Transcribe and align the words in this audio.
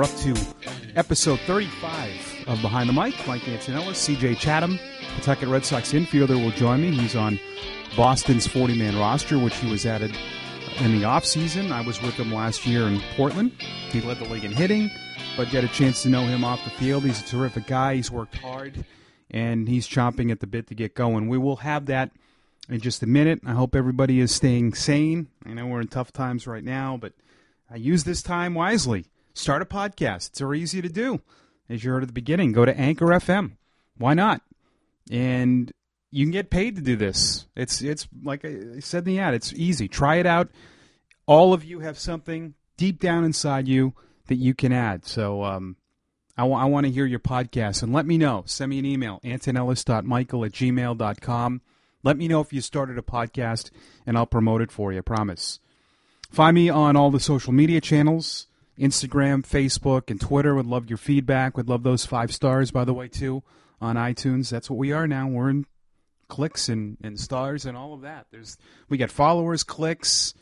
We're 0.00 0.04
up 0.04 0.16
to 0.20 0.34
episode 0.96 1.40
35 1.40 2.46
of 2.46 2.62
Behind 2.62 2.88
the 2.88 2.92
Mic. 2.94 3.14
Mike 3.26 3.46
Antonellis, 3.46 4.08
CJ 4.08 4.38
Chatham, 4.38 4.78
Pawtucket 5.16 5.46
Red 5.46 5.62
Sox 5.62 5.92
infielder, 5.92 6.42
will 6.42 6.52
join 6.52 6.80
me. 6.80 6.90
He's 6.90 7.14
on 7.14 7.38
Boston's 7.98 8.46
40 8.46 8.78
man 8.78 8.96
roster, 8.96 9.38
which 9.38 9.54
he 9.56 9.70
was 9.70 9.84
added 9.84 10.16
in 10.78 10.98
the 10.98 11.06
offseason. 11.06 11.70
I 11.70 11.82
was 11.82 12.00
with 12.00 12.14
him 12.14 12.32
last 12.32 12.66
year 12.66 12.84
in 12.88 13.02
Portland. 13.14 13.52
He 13.90 14.00
led 14.00 14.16
the 14.16 14.24
league 14.24 14.44
in 14.44 14.52
hitting, 14.52 14.90
but 15.36 15.50
get 15.50 15.64
a 15.64 15.68
chance 15.68 16.02
to 16.04 16.08
know 16.08 16.24
him 16.24 16.44
off 16.44 16.64
the 16.64 16.70
field. 16.70 17.04
He's 17.04 17.20
a 17.20 17.26
terrific 17.26 17.66
guy. 17.66 17.96
He's 17.96 18.10
worked 18.10 18.38
hard, 18.38 18.86
and 19.30 19.68
he's 19.68 19.86
chomping 19.86 20.32
at 20.32 20.40
the 20.40 20.46
bit 20.46 20.66
to 20.68 20.74
get 20.74 20.94
going. 20.94 21.28
We 21.28 21.36
will 21.36 21.56
have 21.56 21.84
that 21.86 22.10
in 22.70 22.80
just 22.80 23.02
a 23.02 23.06
minute. 23.06 23.40
I 23.44 23.52
hope 23.52 23.76
everybody 23.76 24.20
is 24.20 24.34
staying 24.34 24.72
sane. 24.72 25.28
I 25.44 25.50
know 25.50 25.66
we're 25.66 25.82
in 25.82 25.88
tough 25.88 26.10
times 26.10 26.46
right 26.46 26.64
now, 26.64 26.96
but 26.98 27.12
I 27.70 27.76
use 27.76 28.04
this 28.04 28.22
time 28.22 28.54
wisely. 28.54 29.04
Start 29.34 29.62
a 29.62 29.64
podcast. 29.64 30.28
It's 30.30 30.40
very 30.40 30.60
easy 30.60 30.82
to 30.82 30.88
do. 30.88 31.20
As 31.68 31.84
you 31.84 31.92
heard 31.92 32.02
at 32.02 32.08
the 32.08 32.12
beginning, 32.12 32.52
go 32.52 32.64
to 32.64 32.76
Anchor 32.76 33.06
FM. 33.06 33.52
Why 33.96 34.14
not? 34.14 34.42
And 35.10 35.72
you 36.10 36.24
can 36.24 36.32
get 36.32 36.50
paid 36.50 36.76
to 36.76 36.82
do 36.82 36.96
this. 36.96 37.46
It's 37.54 37.80
it's 37.82 38.08
like 38.22 38.44
I 38.44 38.80
said 38.80 39.06
in 39.06 39.14
the 39.14 39.18
ad. 39.20 39.34
It's 39.34 39.52
easy. 39.52 39.86
Try 39.88 40.16
it 40.16 40.26
out. 40.26 40.48
All 41.26 41.52
of 41.52 41.64
you 41.64 41.80
have 41.80 41.98
something 41.98 42.54
deep 42.76 42.98
down 42.98 43.24
inside 43.24 43.68
you 43.68 43.94
that 44.26 44.36
you 44.36 44.54
can 44.54 44.72
add. 44.72 45.06
So 45.06 45.44
um, 45.44 45.76
I, 46.36 46.42
w- 46.42 46.58
I 46.58 46.64
want 46.64 46.86
to 46.86 46.92
hear 46.92 47.06
your 47.06 47.20
podcast 47.20 47.82
and 47.82 47.92
let 47.92 48.06
me 48.06 48.18
know. 48.18 48.42
Send 48.46 48.70
me 48.70 48.78
an 48.78 48.86
email, 48.86 49.20
antonellis.michael 49.22 50.44
at 50.44 50.52
gmail.com. 50.52 51.60
Let 52.02 52.16
me 52.16 52.26
know 52.28 52.40
if 52.40 52.52
you 52.52 52.60
started 52.60 52.98
a 52.98 53.02
podcast 53.02 53.70
and 54.06 54.16
I'll 54.16 54.26
promote 54.26 54.62
it 54.62 54.72
for 54.72 54.92
you. 54.92 54.98
I 54.98 55.02
promise. 55.02 55.60
Find 56.30 56.54
me 56.54 56.68
on 56.68 56.96
all 56.96 57.10
the 57.10 57.20
social 57.20 57.52
media 57.52 57.80
channels 57.80 58.46
Instagram, 58.80 59.46
Facebook, 59.46 60.10
and 60.10 60.20
Twitter. 60.20 60.54
Would 60.54 60.66
love 60.66 60.88
your 60.88 60.98
feedback. 60.98 61.56
Would 61.56 61.68
love 61.68 61.82
those 61.82 62.06
five 62.06 62.32
stars, 62.32 62.70
by 62.70 62.84
the 62.84 62.94
way, 62.94 63.08
too, 63.08 63.42
on 63.80 63.96
iTunes. 63.96 64.50
That's 64.50 64.70
what 64.70 64.78
we 64.78 64.92
are 64.92 65.06
now. 65.06 65.28
We're 65.28 65.50
in 65.50 65.66
clicks 66.28 66.68
and, 66.68 66.96
and 67.02 67.20
stars 67.20 67.66
and 67.66 67.76
all 67.76 67.92
of 67.92 68.02
that. 68.02 68.26
There's 68.30 68.56
we 68.88 68.96
got 68.96 69.10
followers, 69.10 69.62
clicks, 69.62 70.32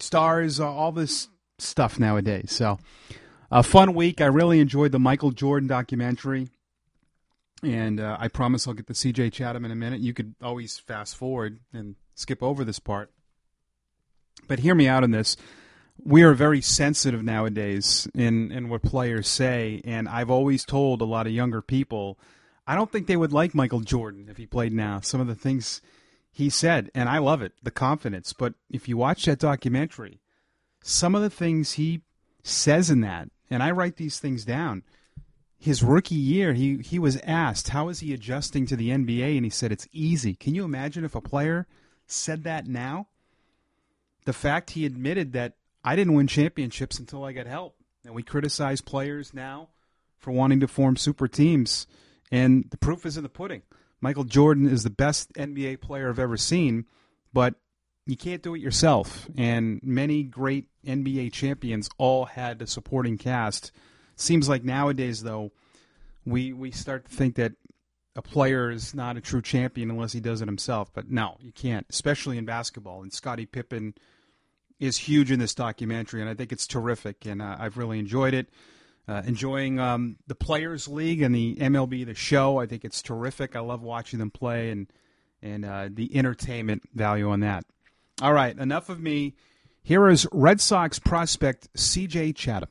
stars, 0.00 0.58
all 0.58 0.92
this 0.92 1.28
stuff 1.58 1.98
nowadays. 1.98 2.50
So 2.50 2.78
a 3.50 3.62
fun 3.62 3.94
week. 3.94 4.20
I 4.20 4.26
really 4.26 4.60
enjoyed 4.60 4.92
the 4.92 4.98
Michael 4.98 5.30
Jordan 5.30 5.68
documentary. 5.68 6.48
And 7.62 8.00
uh, 8.00 8.16
I 8.18 8.28
promise 8.28 8.66
I'll 8.66 8.74
get 8.74 8.86
to 8.86 8.94
CJ 8.94 9.32
Chatham 9.32 9.64
in 9.64 9.70
a 9.70 9.76
minute. 9.76 10.00
You 10.00 10.14
could 10.14 10.34
always 10.42 10.78
fast 10.78 11.16
forward 11.16 11.60
and 11.72 11.94
skip 12.14 12.42
over 12.42 12.64
this 12.64 12.78
part. 12.78 13.12
But 14.48 14.60
hear 14.60 14.74
me 14.74 14.88
out 14.88 15.04
on 15.04 15.10
this. 15.10 15.36
We 16.04 16.22
are 16.22 16.34
very 16.34 16.60
sensitive 16.60 17.22
nowadays 17.22 18.08
in, 18.14 18.50
in 18.52 18.68
what 18.68 18.82
players 18.82 19.28
say. 19.28 19.80
And 19.84 20.08
I've 20.08 20.30
always 20.30 20.64
told 20.64 21.00
a 21.00 21.04
lot 21.04 21.26
of 21.26 21.32
younger 21.32 21.62
people, 21.62 22.18
I 22.66 22.74
don't 22.74 22.90
think 22.90 23.06
they 23.06 23.16
would 23.16 23.32
like 23.32 23.54
Michael 23.54 23.80
Jordan 23.80 24.28
if 24.30 24.36
he 24.36 24.46
played 24.46 24.72
now. 24.72 25.00
Some 25.00 25.20
of 25.20 25.26
the 25.26 25.34
things 25.34 25.82
he 26.30 26.48
said, 26.48 26.90
and 26.94 27.08
I 27.08 27.18
love 27.18 27.42
it, 27.42 27.52
the 27.62 27.70
confidence. 27.70 28.32
But 28.32 28.54
if 28.70 28.88
you 28.88 28.96
watch 28.96 29.24
that 29.24 29.38
documentary, 29.38 30.20
some 30.82 31.14
of 31.14 31.22
the 31.22 31.30
things 31.30 31.72
he 31.72 32.02
says 32.42 32.90
in 32.90 33.00
that, 33.02 33.28
and 33.50 33.62
I 33.62 33.70
write 33.70 33.96
these 33.96 34.18
things 34.18 34.44
down– 34.44 34.82
his 35.60 35.82
rookie 35.82 36.14
year, 36.14 36.54
he, 36.54 36.78
he 36.78 36.98
was 36.98 37.18
asked, 37.18 37.68
how 37.68 37.90
is 37.90 38.00
he 38.00 38.14
adjusting 38.14 38.64
to 38.66 38.76
the 38.76 38.88
NBA? 38.88 39.36
And 39.36 39.44
he 39.44 39.50
said, 39.50 39.70
it's 39.70 39.86
easy. 39.92 40.34
Can 40.34 40.54
you 40.54 40.64
imagine 40.64 41.04
if 41.04 41.14
a 41.14 41.20
player 41.20 41.66
said 42.06 42.44
that 42.44 42.66
now? 42.66 43.08
The 44.24 44.32
fact 44.32 44.70
he 44.70 44.86
admitted 44.86 45.34
that 45.34 45.54
I 45.84 45.96
didn't 45.96 46.14
win 46.14 46.26
championships 46.26 46.98
until 46.98 47.24
I 47.24 47.32
got 47.32 47.46
help. 47.46 47.76
And 48.04 48.14
we 48.14 48.22
criticize 48.22 48.80
players 48.80 49.34
now 49.34 49.68
for 50.18 50.30
wanting 50.30 50.60
to 50.60 50.68
form 50.68 50.96
super 50.96 51.28
teams. 51.28 51.86
And 52.30 52.64
the 52.70 52.78
proof 52.78 53.04
is 53.04 53.16
in 53.16 53.22
the 53.22 53.28
pudding. 53.28 53.62
Michael 54.00 54.24
Jordan 54.24 54.66
is 54.68 54.82
the 54.82 54.90
best 54.90 55.32
NBA 55.34 55.80
player 55.80 56.08
I've 56.08 56.18
ever 56.18 56.38
seen, 56.38 56.86
but 57.32 57.54
you 58.06 58.16
can't 58.16 58.42
do 58.42 58.54
it 58.54 58.60
yourself. 58.60 59.28
And 59.36 59.80
many 59.82 60.22
great 60.22 60.68
NBA 60.86 61.32
champions 61.32 61.90
all 61.98 62.24
had 62.24 62.62
a 62.62 62.66
supporting 62.66 63.18
cast 63.18 63.72
Seems 64.20 64.50
like 64.50 64.62
nowadays, 64.62 65.22
though, 65.22 65.50
we 66.26 66.52
we 66.52 66.70
start 66.70 67.06
to 67.06 67.10
think 67.10 67.36
that 67.36 67.52
a 68.14 68.20
player 68.20 68.70
is 68.70 68.94
not 68.94 69.16
a 69.16 69.20
true 69.22 69.40
champion 69.40 69.90
unless 69.90 70.12
he 70.12 70.20
does 70.20 70.42
it 70.42 70.46
himself. 70.46 70.92
But 70.92 71.10
no, 71.10 71.38
you 71.40 71.52
can't, 71.52 71.86
especially 71.88 72.36
in 72.36 72.44
basketball. 72.44 73.02
And 73.02 73.10
Scottie 73.10 73.46
Pippen 73.46 73.94
is 74.80 74.96
huge 74.96 75.30
in 75.30 75.38
this 75.38 75.54
documentary, 75.54 76.20
and 76.20 76.28
I 76.28 76.34
think 76.34 76.50
it's 76.50 76.66
terrific, 76.66 77.26
and 77.26 77.40
uh, 77.40 77.56
I've 77.58 77.76
really 77.76 77.98
enjoyed 77.98 78.34
it. 78.34 78.48
Uh, 79.06 79.22
enjoying 79.26 79.80
um, 79.80 80.16
the 80.26 80.34
Players 80.34 80.86
League 80.86 81.20
and 81.20 81.34
the 81.34 81.56
MLB 81.56 82.06
The 82.06 82.14
Show. 82.14 82.58
I 82.58 82.66
think 82.66 82.84
it's 82.84 83.02
terrific. 83.02 83.56
I 83.56 83.60
love 83.60 83.82
watching 83.82 84.18
them 84.18 84.30
play 84.30 84.70
and 84.70 84.86
and 85.42 85.64
uh, 85.64 85.88
the 85.90 86.14
entertainment 86.16 86.82
value 86.94 87.30
on 87.30 87.40
that. 87.40 87.64
All 88.22 88.32
right, 88.32 88.56
enough 88.56 88.88
of 88.88 89.00
me. 89.00 89.34
Here 89.82 90.08
is 90.08 90.28
Red 90.32 90.60
Sox 90.60 90.98
prospect 90.98 91.68
C.J. 91.74 92.34
Chatham. 92.34 92.68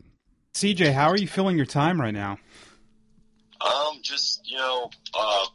CJ, 0.53 0.93
how 0.93 1.09
are 1.09 1.17
you 1.17 1.27
feeling 1.27 1.57
your 1.57 1.65
time 1.65 1.99
right 1.99 2.13
now? 2.13 2.37
Um, 3.61 3.99
just 4.01 4.41
you 4.49 4.57
know, 4.57 4.89
uh, 5.13 5.45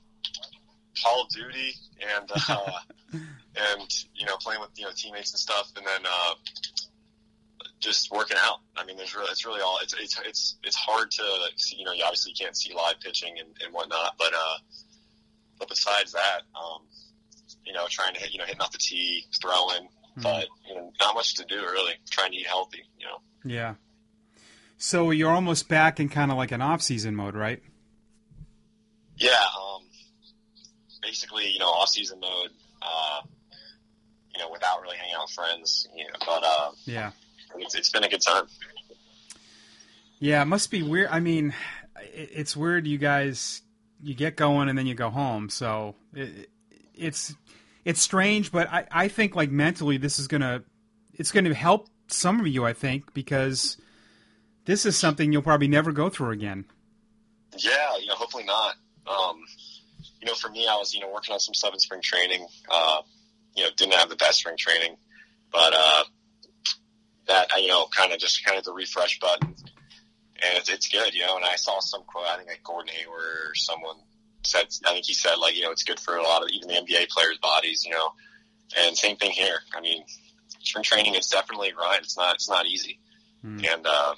Call 1.03 1.23
of 1.23 1.29
Duty 1.31 1.75
and 2.17 2.31
uh, 2.49 2.71
and 3.57 3.89
you 4.15 4.27
know 4.27 4.37
playing 4.37 4.61
with 4.61 4.71
you 4.77 4.85
know 4.85 4.91
teammates 4.95 5.33
and 5.33 5.39
stuff, 5.39 5.73
and 5.77 5.87
then 5.87 6.01
uh, 6.05 6.35
just 7.81 8.11
working 8.11 8.37
out. 8.41 8.61
I 8.77 8.85
mean, 8.85 8.97
there's 8.97 9.15
really 9.15 9.29
it's 9.31 9.45
really 9.45 9.61
all 9.61 9.79
it's 9.83 9.95
it's 9.95 10.19
it's 10.25 10.57
it's 10.63 10.77
hard 10.77 11.11
to 11.13 11.23
see, 11.57 11.77
you 11.77 11.85
know 11.85 11.93
you 11.93 12.03
obviously 12.05 12.33
can't 12.33 12.57
see 12.57 12.75
live 12.75 13.01
pitching 13.01 13.35
and, 13.39 13.49
and 13.65 13.73
whatnot, 13.73 14.15
but 14.19 14.33
uh, 14.35 14.57
but 15.59 15.69
besides 15.69 16.13
that, 16.13 16.41
um, 16.55 16.83
you 17.65 17.73
know, 17.73 17.87
trying 17.89 18.15
to 18.15 18.21
hit 18.21 18.33
you 18.33 18.39
know 18.39 18.45
hitting 18.45 18.61
off 18.61 18.73
the 18.73 18.79
tee, 18.79 19.25
throwing, 19.41 19.85
mm-hmm. 19.85 20.23
but 20.23 20.47
you 20.69 20.75
know, 20.75 20.93
not 21.01 21.15
much 21.15 21.35
to 21.35 21.45
do 21.49 21.57
really. 21.57 21.93
Trying 22.11 22.33
to 22.33 22.37
eat 22.39 22.47
healthy, 22.47 22.83
you 22.99 23.07
know. 23.07 23.19
Yeah. 23.45 23.75
So 24.77 25.11
you're 25.11 25.31
almost 25.31 25.69
back 25.69 26.01
in 26.01 26.09
kind 26.09 26.31
of 26.31 26.37
like 26.37 26.53
an 26.53 26.61
off-season 26.61 27.15
mode, 27.15 27.35
right? 27.35 27.63
Yeah. 29.17 29.31
Um, 29.31 29.83
basically, 31.01 31.49
you 31.51 31.59
know, 31.59 31.69
off-season 31.69 32.21
mode. 32.21 32.51
Uh, 32.83 33.21
you 34.34 34.43
know, 34.43 34.50
without 34.50 34.83
really 34.83 34.97
hanging 34.97 35.15
out 35.15 35.25
with 35.25 35.31
friends. 35.31 35.89
You 35.97 36.05
know, 36.05 36.12
but 36.21 36.45
uh, 36.45 36.71
yeah, 36.84 37.11
it's, 37.56 37.75
it's 37.75 37.91
been 37.91 38.05
a 38.05 38.09
good 38.09 38.22
time. 38.22 38.45
Yeah, 40.19 40.43
it 40.43 40.47
must 40.47 40.71
be 40.71 40.83
weird. 40.83 41.09
I 41.11 41.21
mean, 41.21 41.55
it's 42.12 42.56
weird. 42.56 42.87
You 42.87 42.99
guys, 42.99 43.62
you 44.03 44.15
get 44.15 44.37
going 44.37 44.69
and 44.69 44.78
then 44.78 44.87
you 44.87 44.94
go 44.94 45.11
home. 45.11 45.50
So 45.50 45.94
it, 46.15 46.49
it's 46.94 47.34
it's 47.84 48.00
strange, 48.00 48.50
but 48.50 48.71
I, 48.71 48.87
I 48.91 49.09
think 49.09 49.37
like 49.37 49.50
mentally 49.50 49.97
this 49.99 50.19
is 50.19 50.28
gonna 50.28 50.62
it's 51.12 51.33
gonna 51.33 51.55
help 51.55 51.89
some 52.09 52.41
of 52.41 52.47
you. 52.47 52.65
I 52.65 52.73
think 52.73 53.12
because 53.15 53.77
this 54.65 54.87
is 54.87 54.97
something 54.97 55.33
you'll 55.33 55.43
probably 55.43 55.69
never 55.69 55.93
go 55.93 56.09
through 56.09 56.31
again. 56.31 56.65
Yeah, 57.56 57.97
you 58.00 58.06
know, 58.06 58.15
hopefully 58.15 58.44
not. 58.44 58.75
Um, 59.06 59.44
you 60.21 60.27
know, 60.27 60.34
for 60.34 60.49
me, 60.49 60.67
I 60.67 60.77
was 60.77 60.94
you 60.94 61.00
know 61.00 61.12
working 61.12 61.33
on 61.33 61.41
some 61.41 61.55
stuff 61.55 61.75
in 61.75 61.78
spring 61.78 62.00
training. 62.03 62.47
Uh, 62.71 63.03
you 63.55 63.63
know, 63.65 63.71
didn't 63.77 63.95
have 63.95 64.09
the 64.09 64.17
best 64.17 64.41
spring 64.41 64.57
training, 64.59 64.97
but 65.53 65.73
uh, 65.77 66.05
that 67.29 67.49
you 67.59 67.69
know, 67.69 67.87
kind 67.97 68.12
of 68.12 68.19
just 68.19 68.45
kind 68.45 68.59
of 68.59 68.65
the 68.65 68.73
refresh 68.73 69.19
button, 69.21 69.49
and 69.49 70.59
it's, 70.59 70.69
it's 70.69 70.89
good. 70.89 71.15
You 71.15 71.27
know, 71.27 71.37
and 71.37 71.45
I 71.45 71.56
saw 71.56 71.81
some 71.81 72.03
quote. 72.05 72.27
I 72.27 72.37
think 72.37 72.49
like 72.49 72.62
Gordon 72.62 72.93
Hayward 72.95 73.51
or 73.51 73.55
someone 73.55 73.97
said. 74.43 74.67
I 74.87 74.93
think 74.93 75.06
he 75.06 75.15
said 75.15 75.37
like 75.37 75.56
you 75.56 75.62
know 75.62 75.71
it's 75.71 75.85
good 75.85 76.01
for 76.01 76.17
a 76.17 76.23
lot 76.23 76.43
of 76.43 76.49
even 76.51 76.69
the 76.69 76.75
NBA 76.75 77.09
players' 77.09 77.39
bodies. 77.43 77.85
You 77.85 77.93
know, 77.93 78.11
and 78.79 78.97
same 78.97 79.17
thing 79.17 79.31
here. 79.31 79.61
I 79.77 79.81
mean, 79.81 80.05
spring 80.61 80.85
training 80.85 81.15
is 81.15 81.29
definitely 81.29 81.73
right. 81.73 82.00
It's 82.00 82.17
not 82.17 82.35
it's 82.35 82.49
not 82.49 82.67
easy, 82.67 82.99
hmm. 83.43 83.59
and 83.59 83.87
uh, 83.87 84.15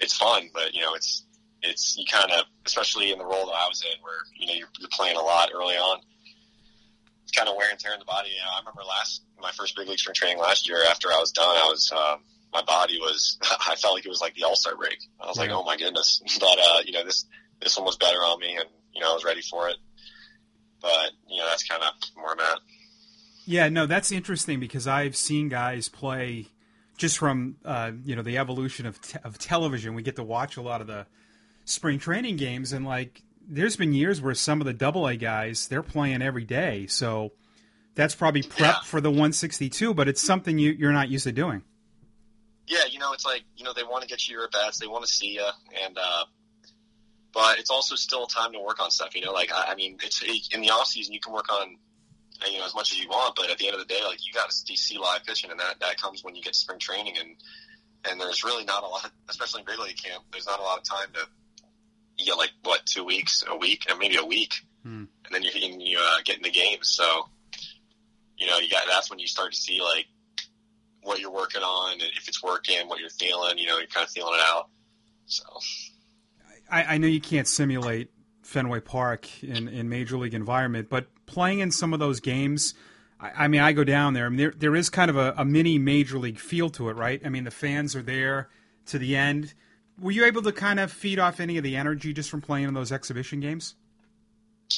it's 0.00 0.16
fun, 0.16 0.50
but 0.52 0.74
you 0.74 0.82
know, 0.82 0.94
it's 0.94 1.24
it's 1.64 1.96
you 1.96 2.04
kind 2.10 2.30
of, 2.30 2.44
especially 2.66 3.10
in 3.10 3.18
the 3.18 3.24
role 3.24 3.46
that 3.46 3.54
I 3.54 3.68
was 3.68 3.82
in, 3.82 4.02
where 4.02 4.14
you 4.36 4.46
know 4.46 4.54
you're, 4.54 4.68
you're 4.78 4.88
playing 4.92 5.16
a 5.16 5.22
lot 5.22 5.50
early 5.54 5.74
on. 5.74 6.00
Kind 7.36 7.48
of 7.48 7.56
wear 7.56 7.70
and 7.70 7.78
tear 7.78 7.92
in 7.92 7.98
the 7.98 8.04
body. 8.04 8.30
You 8.30 8.36
know, 8.36 8.50
I 8.54 8.60
remember 8.60 8.82
last 8.82 9.22
my 9.40 9.50
first 9.52 9.76
big 9.76 9.88
league 9.88 9.98
spring 9.98 10.14
training 10.14 10.38
last 10.38 10.68
year. 10.68 10.78
After 10.88 11.08
I 11.08 11.18
was 11.18 11.32
done, 11.32 11.56
I 11.56 11.68
was 11.68 11.90
um, 11.92 12.20
my 12.52 12.62
body 12.62 12.98
was 12.98 13.38
I 13.42 13.74
felt 13.76 13.94
like 13.94 14.06
it 14.06 14.08
was 14.08 14.20
like 14.20 14.34
the 14.34 14.44
All 14.44 14.56
Star 14.56 14.76
break. 14.76 14.98
I 15.20 15.26
was 15.26 15.36
yeah. 15.36 15.42
like, 15.42 15.50
oh 15.50 15.64
my 15.64 15.76
goodness. 15.76 16.22
But 16.40 16.58
uh, 16.58 16.78
you 16.84 16.92
know, 16.92 17.04
this 17.04 17.26
this 17.60 17.76
one 17.76 17.86
was 17.86 17.96
better 17.96 18.18
on 18.18 18.38
me, 18.40 18.56
and 18.56 18.68
you 18.94 19.00
know, 19.00 19.10
I 19.10 19.14
was 19.14 19.24
ready 19.24 19.42
for 19.42 19.68
it. 19.68 19.76
But 20.80 21.12
you 21.28 21.38
know, 21.38 21.46
that's 21.48 21.66
kind 21.66 21.82
of 21.82 21.92
where 22.14 22.32
I'm 22.32 22.40
at. 22.40 22.58
Yeah, 23.46 23.68
no, 23.68 23.86
that's 23.86 24.10
interesting 24.10 24.60
because 24.60 24.86
I've 24.86 25.16
seen 25.16 25.48
guys 25.48 25.88
play 25.88 26.46
just 26.96 27.18
from 27.18 27.56
uh, 27.64 27.92
you 28.04 28.16
know 28.16 28.22
the 28.22 28.38
evolution 28.38 28.86
of 28.86 29.00
te- 29.00 29.18
of 29.24 29.38
television, 29.38 29.94
we 29.94 30.02
get 30.02 30.16
to 30.16 30.22
watch 30.22 30.56
a 30.56 30.62
lot 30.62 30.80
of 30.80 30.86
the 30.86 31.06
spring 31.64 31.98
training 31.98 32.36
games, 32.36 32.72
and 32.72 32.86
like 32.86 33.22
there's 33.48 33.76
been 33.76 33.92
years 33.92 34.20
where 34.20 34.34
some 34.34 34.60
of 34.60 34.66
the 34.66 34.72
double 34.72 35.06
A 35.06 35.16
guys 35.16 35.68
they're 35.68 35.82
playing 35.82 36.22
every 36.22 36.44
day, 36.44 36.86
so 36.86 37.32
that's 37.94 38.14
probably 38.14 38.42
prep 38.42 38.76
yeah. 38.76 38.80
for 38.82 39.00
the 39.00 39.10
162, 39.10 39.94
but 39.94 40.08
it's 40.08 40.20
something 40.20 40.58
you 40.58 40.72
you're 40.72 40.92
not 40.92 41.08
used 41.08 41.24
to 41.24 41.32
doing. 41.32 41.62
Yeah, 42.66 42.86
you 42.90 42.98
know, 42.98 43.12
it's 43.12 43.26
like 43.26 43.44
you 43.56 43.64
know 43.64 43.72
they 43.72 43.82
want 43.82 44.02
to 44.02 44.08
get 44.08 44.26
you 44.26 44.36
your 44.36 44.44
at 44.44 44.52
bats, 44.52 44.78
they 44.78 44.86
want 44.86 45.04
to 45.04 45.10
see 45.10 45.34
you, 45.34 45.46
and 45.84 45.96
uh, 45.98 46.24
but 47.32 47.58
it's 47.58 47.70
also 47.70 47.94
still 47.94 48.26
time 48.26 48.52
to 48.52 48.60
work 48.60 48.80
on 48.80 48.90
stuff. 48.90 49.14
You 49.14 49.24
know, 49.24 49.32
like 49.32 49.52
I, 49.52 49.72
I 49.72 49.74
mean, 49.74 49.98
it's 50.02 50.22
in 50.52 50.60
the 50.60 50.70
off 50.70 50.86
season 50.86 51.12
you 51.12 51.20
can 51.20 51.32
work 51.32 51.52
on 51.52 51.76
you 52.50 52.58
know 52.58 52.64
as 52.64 52.74
much 52.74 52.92
as 52.92 52.98
you 52.98 53.08
want, 53.08 53.36
but 53.36 53.50
at 53.50 53.58
the 53.58 53.66
end 53.66 53.74
of 53.74 53.80
the 53.80 53.86
day, 53.86 54.00
like 54.06 54.18
you 54.26 54.32
got 54.32 54.50
to 54.50 54.76
see 54.76 54.98
live 54.98 55.24
pitching, 55.24 55.50
and 55.50 55.60
that 55.60 55.80
that 55.80 56.00
comes 56.00 56.24
when 56.24 56.34
you 56.34 56.42
get 56.42 56.54
to 56.54 56.58
spring 56.58 56.78
training, 56.78 57.14
and 57.18 57.36
and 58.10 58.20
there's 58.20 58.44
really 58.44 58.64
not 58.64 58.82
a 58.82 58.86
lot, 58.86 59.10
especially 59.28 59.60
in 59.60 59.66
big 59.66 59.78
league 59.78 60.02
camp. 60.02 60.24
There's 60.32 60.46
not 60.46 60.58
a 60.60 60.62
lot 60.62 60.78
of 60.78 60.84
time 60.84 61.08
to 61.14 61.26
you 62.24 62.32
get 62.32 62.38
like 62.38 62.52
what 62.62 62.86
two 62.86 63.04
weeks, 63.04 63.44
a 63.48 63.56
week, 63.56 63.84
and 63.88 63.98
maybe 63.98 64.16
a 64.16 64.24
week, 64.24 64.54
hmm. 64.82 65.04
and 65.24 65.30
then 65.30 65.42
you 65.42 65.50
and 65.62 65.82
you 65.82 65.98
uh, 66.00 66.18
get 66.24 66.38
into 66.38 66.50
games. 66.50 66.94
So 66.94 67.28
you 68.36 68.46
know, 68.46 68.58
you 68.58 68.70
got 68.70 68.84
that's 68.88 69.10
when 69.10 69.18
you 69.18 69.26
start 69.26 69.52
to 69.52 69.58
see 69.58 69.80
like 69.80 70.06
what 71.02 71.20
you're 71.20 71.30
working 71.30 71.62
on, 71.62 71.92
and 71.92 72.02
if 72.02 72.28
it's 72.28 72.42
working, 72.42 72.88
what 72.88 73.00
you're 73.00 73.10
feeling. 73.10 73.58
You 73.58 73.66
know, 73.66 73.78
you're 73.78 73.86
kind 73.86 74.04
of 74.04 74.10
feeling 74.10 74.34
it 74.34 74.44
out. 74.46 74.68
So, 75.26 75.44
I, 76.70 76.94
I 76.94 76.98
know 76.98 77.06
you 77.06 77.20
can't 77.20 77.46
simulate 77.46 78.10
Fenway 78.42 78.80
Park 78.80 79.42
in 79.42 79.68
in 79.68 79.88
major 79.88 80.16
league 80.16 80.34
environment, 80.34 80.88
but 80.88 81.06
playing 81.26 81.60
in 81.60 81.70
some 81.70 81.92
of 81.92 82.00
those 82.00 82.20
games. 82.20 82.74
I, 83.20 83.44
I 83.44 83.48
mean, 83.48 83.60
I 83.60 83.72
go 83.72 83.84
down 83.84 84.14
there. 84.14 84.26
I 84.26 84.28
mean, 84.28 84.38
there 84.38 84.54
there 84.56 84.76
is 84.76 84.90
kind 84.90 85.10
of 85.10 85.16
a, 85.16 85.34
a 85.36 85.44
mini 85.44 85.78
major 85.78 86.18
league 86.18 86.38
feel 86.38 86.70
to 86.70 86.88
it, 86.88 86.96
right? 86.96 87.20
I 87.24 87.28
mean, 87.28 87.44
the 87.44 87.50
fans 87.50 87.94
are 87.94 88.02
there 88.02 88.48
to 88.86 88.98
the 88.98 89.16
end. 89.16 89.54
Were 90.00 90.10
you 90.10 90.24
able 90.24 90.42
to 90.42 90.52
kind 90.52 90.80
of 90.80 90.92
feed 90.92 91.18
off 91.18 91.40
any 91.40 91.56
of 91.56 91.64
the 91.64 91.76
energy 91.76 92.12
just 92.12 92.30
from 92.30 92.40
playing 92.40 92.66
in 92.68 92.74
those 92.74 92.90
exhibition 92.90 93.40
games? 93.40 93.74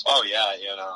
Oh 0.06 0.24
yeah, 0.28 0.52
you 0.60 0.76
know, 0.76 0.94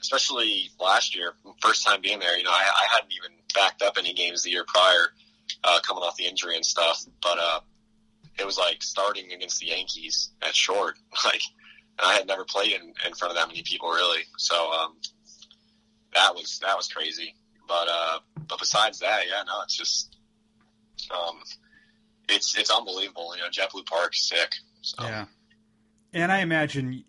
especially 0.00 0.70
last 0.80 1.14
year, 1.14 1.34
first 1.60 1.84
time 1.84 2.00
being 2.00 2.18
there. 2.18 2.36
You 2.36 2.44
know, 2.44 2.50
I, 2.50 2.62
I 2.64 2.94
hadn't 2.94 3.12
even 3.12 3.36
backed 3.54 3.82
up 3.82 3.96
any 3.98 4.14
games 4.14 4.42
the 4.42 4.50
year 4.50 4.64
prior, 4.66 5.08
uh, 5.64 5.80
coming 5.86 6.02
off 6.02 6.16
the 6.16 6.26
injury 6.26 6.56
and 6.56 6.64
stuff. 6.64 7.04
But 7.20 7.38
uh, 7.38 7.60
it 8.38 8.46
was 8.46 8.58
like 8.58 8.82
starting 8.82 9.32
against 9.32 9.60
the 9.60 9.66
Yankees 9.66 10.30
at 10.42 10.54
short. 10.54 10.96
Like, 11.24 11.42
I 11.98 12.12
had 12.12 12.26
never 12.26 12.44
played 12.44 12.72
in, 12.72 12.92
in 13.06 13.14
front 13.14 13.32
of 13.32 13.36
that 13.36 13.48
many 13.48 13.62
people 13.62 13.88
really. 13.88 14.22
So 14.36 14.70
um, 14.70 14.96
that 16.14 16.34
was 16.34 16.58
that 16.60 16.76
was 16.76 16.88
crazy. 16.88 17.34
But 17.66 17.88
uh, 17.90 18.18
but 18.48 18.58
besides 18.58 19.00
that, 19.00 19.22
yeah, 19.28 19.42
no, 19.46 19.62
it's 19.62 19.76
just 19.76 20.16
um, 21.10 21.40
it's 22.28 22.56
it's 22.56 22.70
unbelievable. 22.70 23.34
You 23.36 23.42
know, 23.42 23.48
JetBlue 23.48 23.86
Park's 23.86 24.28
sick. 24.28 24.52
So. 24.82 25.04
Yeah, 25.04 25.26
and 26.12 26.30
I 26.30 26.40
imagine 26.40 27.04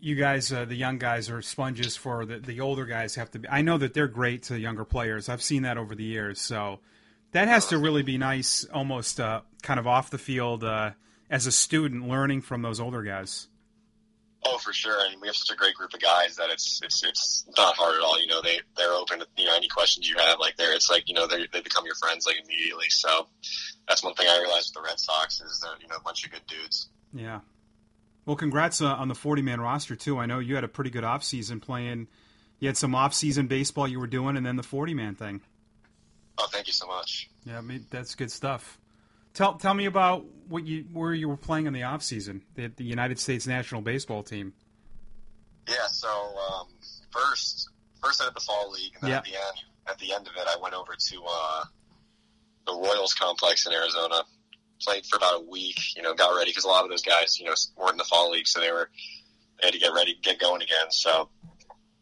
you 0.00 0.16
guys, 0.16 0.52
uh, 0.52 0.64
the 0.64 0.74
young 0.74 0.98
guys, 0.98 1.30
are 1.30 1.42
sponges 1.42 1.96
for 1.96 2.26
the 2.26 2.38
the 2.38 2.60
older 2.60 2.86
guys. 2.86 3.14
Have 3.14 3.30
to 3.32 3.38
be. 3.38 3.48
I 3.48 3.62
know 3.62 3.78
that 3.78 3.94
they're 3.94 4.08
great 4.08 4.44
to 4.44 4.58
younger 4.58 4.84
players. 4.84 5.28
I've 5.28 5.42
seen 5.42 5.62
that 5.62 5.78
over 5.78 5.94
the 5.94 6.04
years. 6.04 6.40
So 6.40 6.80
that 7.32 7.48
has 7.48 7.68
to 7.68 7.78
really 7.78 8.02
be 8.02 8.18
nice, 8.18 8.64
almost 8.72 9.20
uh, 9.20 9.42
kind 9.62 9.80
of 9.80 9.86
off 9.86 10.10
the 10.10 10.18
field 10.18 10.64
uh, 10.64 10.90
as 11.30 11.46
a 11.46 11.52
student, 11.52 12.08
learning 12.08 12.42
from 12.42 12.62
those 12.62 12.80
older 12.80 13.02
guys. 13.02 13.48
Oh, 14.44 14.58
for 14.58 14.72
sure. 14.72 14.98
and 15.06 15.20
we 15.20 15.28
have 15.28 15.36
such 15.36 15.54
a 15.54 15.56
great 15.56 15.74
group 15.74 15.94
of 15.94 16.00
guys 16.00 16.34
that 16.36 16.50
it's 16.50 16.80
it's 16.82 17.04
it's 17.04 17.44
not 17.56 17.76
hard 17.76 17.94
at 17.94 18.02
all. 18.02 18.20
You 18.20 18.26
know, 18.26 18.42
they 18.42 18.60
they're 18.76 18.92
open 18.92 19.20
to 19.20 19.26
you 19.36 19.44
know 19.44 19.54
any 19.56 19.68
questions 19.68 20.08
you 20.08 20.16
have. 20.18 20.38
Like 20.40 20.56
there, 20.56 20.74
it's 20.74 20.90
like 20.90 21.08
you 21.08 21.14
know 21.14 21.26
they 21.26 21.46
they 21.52 21.60
become 21.60 21.84
your 21.86 21.94
friends 21.94 22.26
like 22.26 22.36
immediately. 22.44 22.86
So 22.88 23.28
that's 23.88 24.02
one 24.02 24.14
thing 24.14 24.26
I 24.28 24.38
realized 24.40 24.72
with 24.74 24.82
the 24.82 24.88
Red 24.88 24.98
Sox 24.98 25.40
is 25.40 25.60
that 25.60 25.80
you 25.80 25.88
know 25.88 25.96
a 25.96 26.02
bunch 26.02 26.24
of 26.24 26.32
good 26.32 26.46
dudes. 26.48 26.88
Yeah. 27.14 27.40
Well, 28.24 28.36
congrats 28.36 28.80
uh, 28.80 28.86
on 28.86 29.08
the 29.08 29.14
40 29.14 29.42
man 29.42 29.60
roster, 29.60 29.96
too. 29.96 30.18
I 30.18 30.26
know 30.26 30.38
you 30.38 30.54
had 30.54 30.64
a 30.64 30.68
pretty 30.68 30.90
good 30.90 31.02
offseason 31.02 31.60
playing. 31.60 32.06
You 32.60 32.68
had 32.68 32.76
some 32.76 32.94
off-season 32.94 33.48
baseball 33.48 33.88
you 33.88 33.98
were 33.98 34.06
doing, 34.06 34.36
and 34.36 34.46
then 34.46 34.54
the 34.54 34.62
40 34.62 34.94
man 34.94 35.16
thing. 35.16 35.40
Oh, 36.38 36.46
thank 36.52 36.68
you 36.68 36.72
so 36.72 36.86
much. 36.86 37.28
Yeah, 37.44 37.58
I 37.58 37.60
mean, 37.60 37.86
that's 37.90 38.14
good 38.14 38.30
stuff. 38.30 38.78
Tell 39.34 39.54
tell 39.54 39.74
me 39.74 39.86
about 39.86 40.24
what 40.48 40.66
you 40.66 40.84
where 40.92 41.14
you 41.14 41.28
were 41.28 41.36
playing 41.36 41.66
in 41.66 41.72
the 41.72 41.84
off 41.84 42.02
season, 42.02 42.42
the, 42.54 42.68
the 42.68 42.84
United 42.84 43.18
States 43.18 43.46
national 43.46 43.80
baseball 43.80 44.22
team. 44.22 44.52
Yeah, 45.68 45.86
so 45.90 46.08
um, 46.08 46.66
first 47.10 47.70
first 48.02 48.20
I 48.20 48.26
did 48.26 48.34
the 48.34 48.40
fall 48.40 48.70
league, 48.70 48.92
and 49.00 49.02
then 49.02 49.10
yeah. 49.10 49.16
at 49.18 49.24
the 49.24 49.30
end 49.30 49.56
at 49.88 49.98
the 49.98 50.12
end 50.12 50.26
of 50.26 50.34
it, 50.36 50.46
I 50.46 50.60
went 50.60 50.74
over 50.74 50.94
to 50.98 51.22
uh, 51.28 51.64
the 52.66 52.72
Royals 52.72 53.14
complex 53.14 53.66
in 53.66 53.72
Arizona 53.72 54.22
played 54.82 55.06
for 55.06 55.16
about 55.16 55.40
a 55.40 55.50
week. 55.50 55.78
You 55.96 56.02
know, 56.02 56.14
got 56.14 56.36
ready 56.36 56.50
because 56.50 56.64
a 56.64 56.68
lot 56.68 56.84
of 56.84 56.90
those 56.90 57.02
guys, 57.02 57.38
you 57.38 57.46
know, 57.46 57.54
weren't 57.76 57.92
in 57.92 57.98
the 57.98 58.04
fall 58.04 58.30
league, 58.30 58.46
so 58.46 58.60
they 58.60 58.72
were 58.72 58.90
they 59.60 59.68
had 59.68 59.74
to 59.74 59.80
get 59.80 59.92
ready, 59.94 60.18
get 60.22 60.38
going 60.38 60.62
again. 60.62 60.90
So 60.90 61.28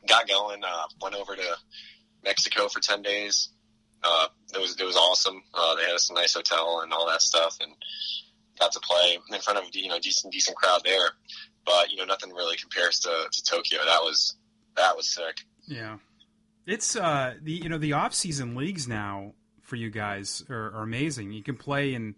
got 0.09 0.29
going. 0.29 0.63
Uh, 0.65 0.85
went 1.01 1.15
over 1.15 1.37
to 1.37 1.57
Mexico 2.25 2.69
for 2.69 2.81
ten 2.81 3.03
days. 3.03 3.51
Uh, 4.03 4.27
it 4.55 4.61
was 4.61 4.77
it 4.81 4.85
was 4.85 4.97
awesome. 4.97 5.43
Uh, 5.53 5.75
they 5.77 5.83
had 5.83 5.95
us 5.95 6.11
a 6.11 6.15
nice 6.15 6.35
hotel 6.35 6.81
and 6.83 6.93
all 6.93 7.07
that 7.07 7.23
stuff, 7.23 7.59
and 7.61 7.73
got 8.59 8.73
to 8.73 8.81
play 8.81 9.19
in 9.33 9.41
front 9.41 9.59
of 9.59 9.65
you 9.75 9.89
know 9.89 9.99
decent 10.01 10.33
decent 10.33 10.57
crowd 10.57 10.83
there. 10.85 11.11
But 11.65 11.91
you 11.91 11.97
know, 11.97 12.05
nothing 12.05 12.33
really 12.33 12.57
compares 12.57 13.01
to, 13.01 13.11
to 13.31 13.43
Tokyo. 13.45 13.81
That 13.85 14.01
was 14.01 14.37
that 14.77 14.97
was 14.97 15.13
sick. 15.13 15.41
Yeah, 15.67 15.99
it's 16.67 16.97
uh 16.97 17.35
the 17.43 17.53
you 17.53 17.69
know 17.69 17.79
the 17.79 17.93
off 17.93 18.15
season 18.15 18.55
leagues 18.55 18.89
now 18.89 19.35
for 19.63 19.77
you 19.77 19.91
guys 19.91 20.43
are, 20.51 20.73
are 20.75 20.83
amazing. 20.83 21.33
You 21.33 21.43
can 21.43 21.57
play 21.57 21.95
in 21.95 22.17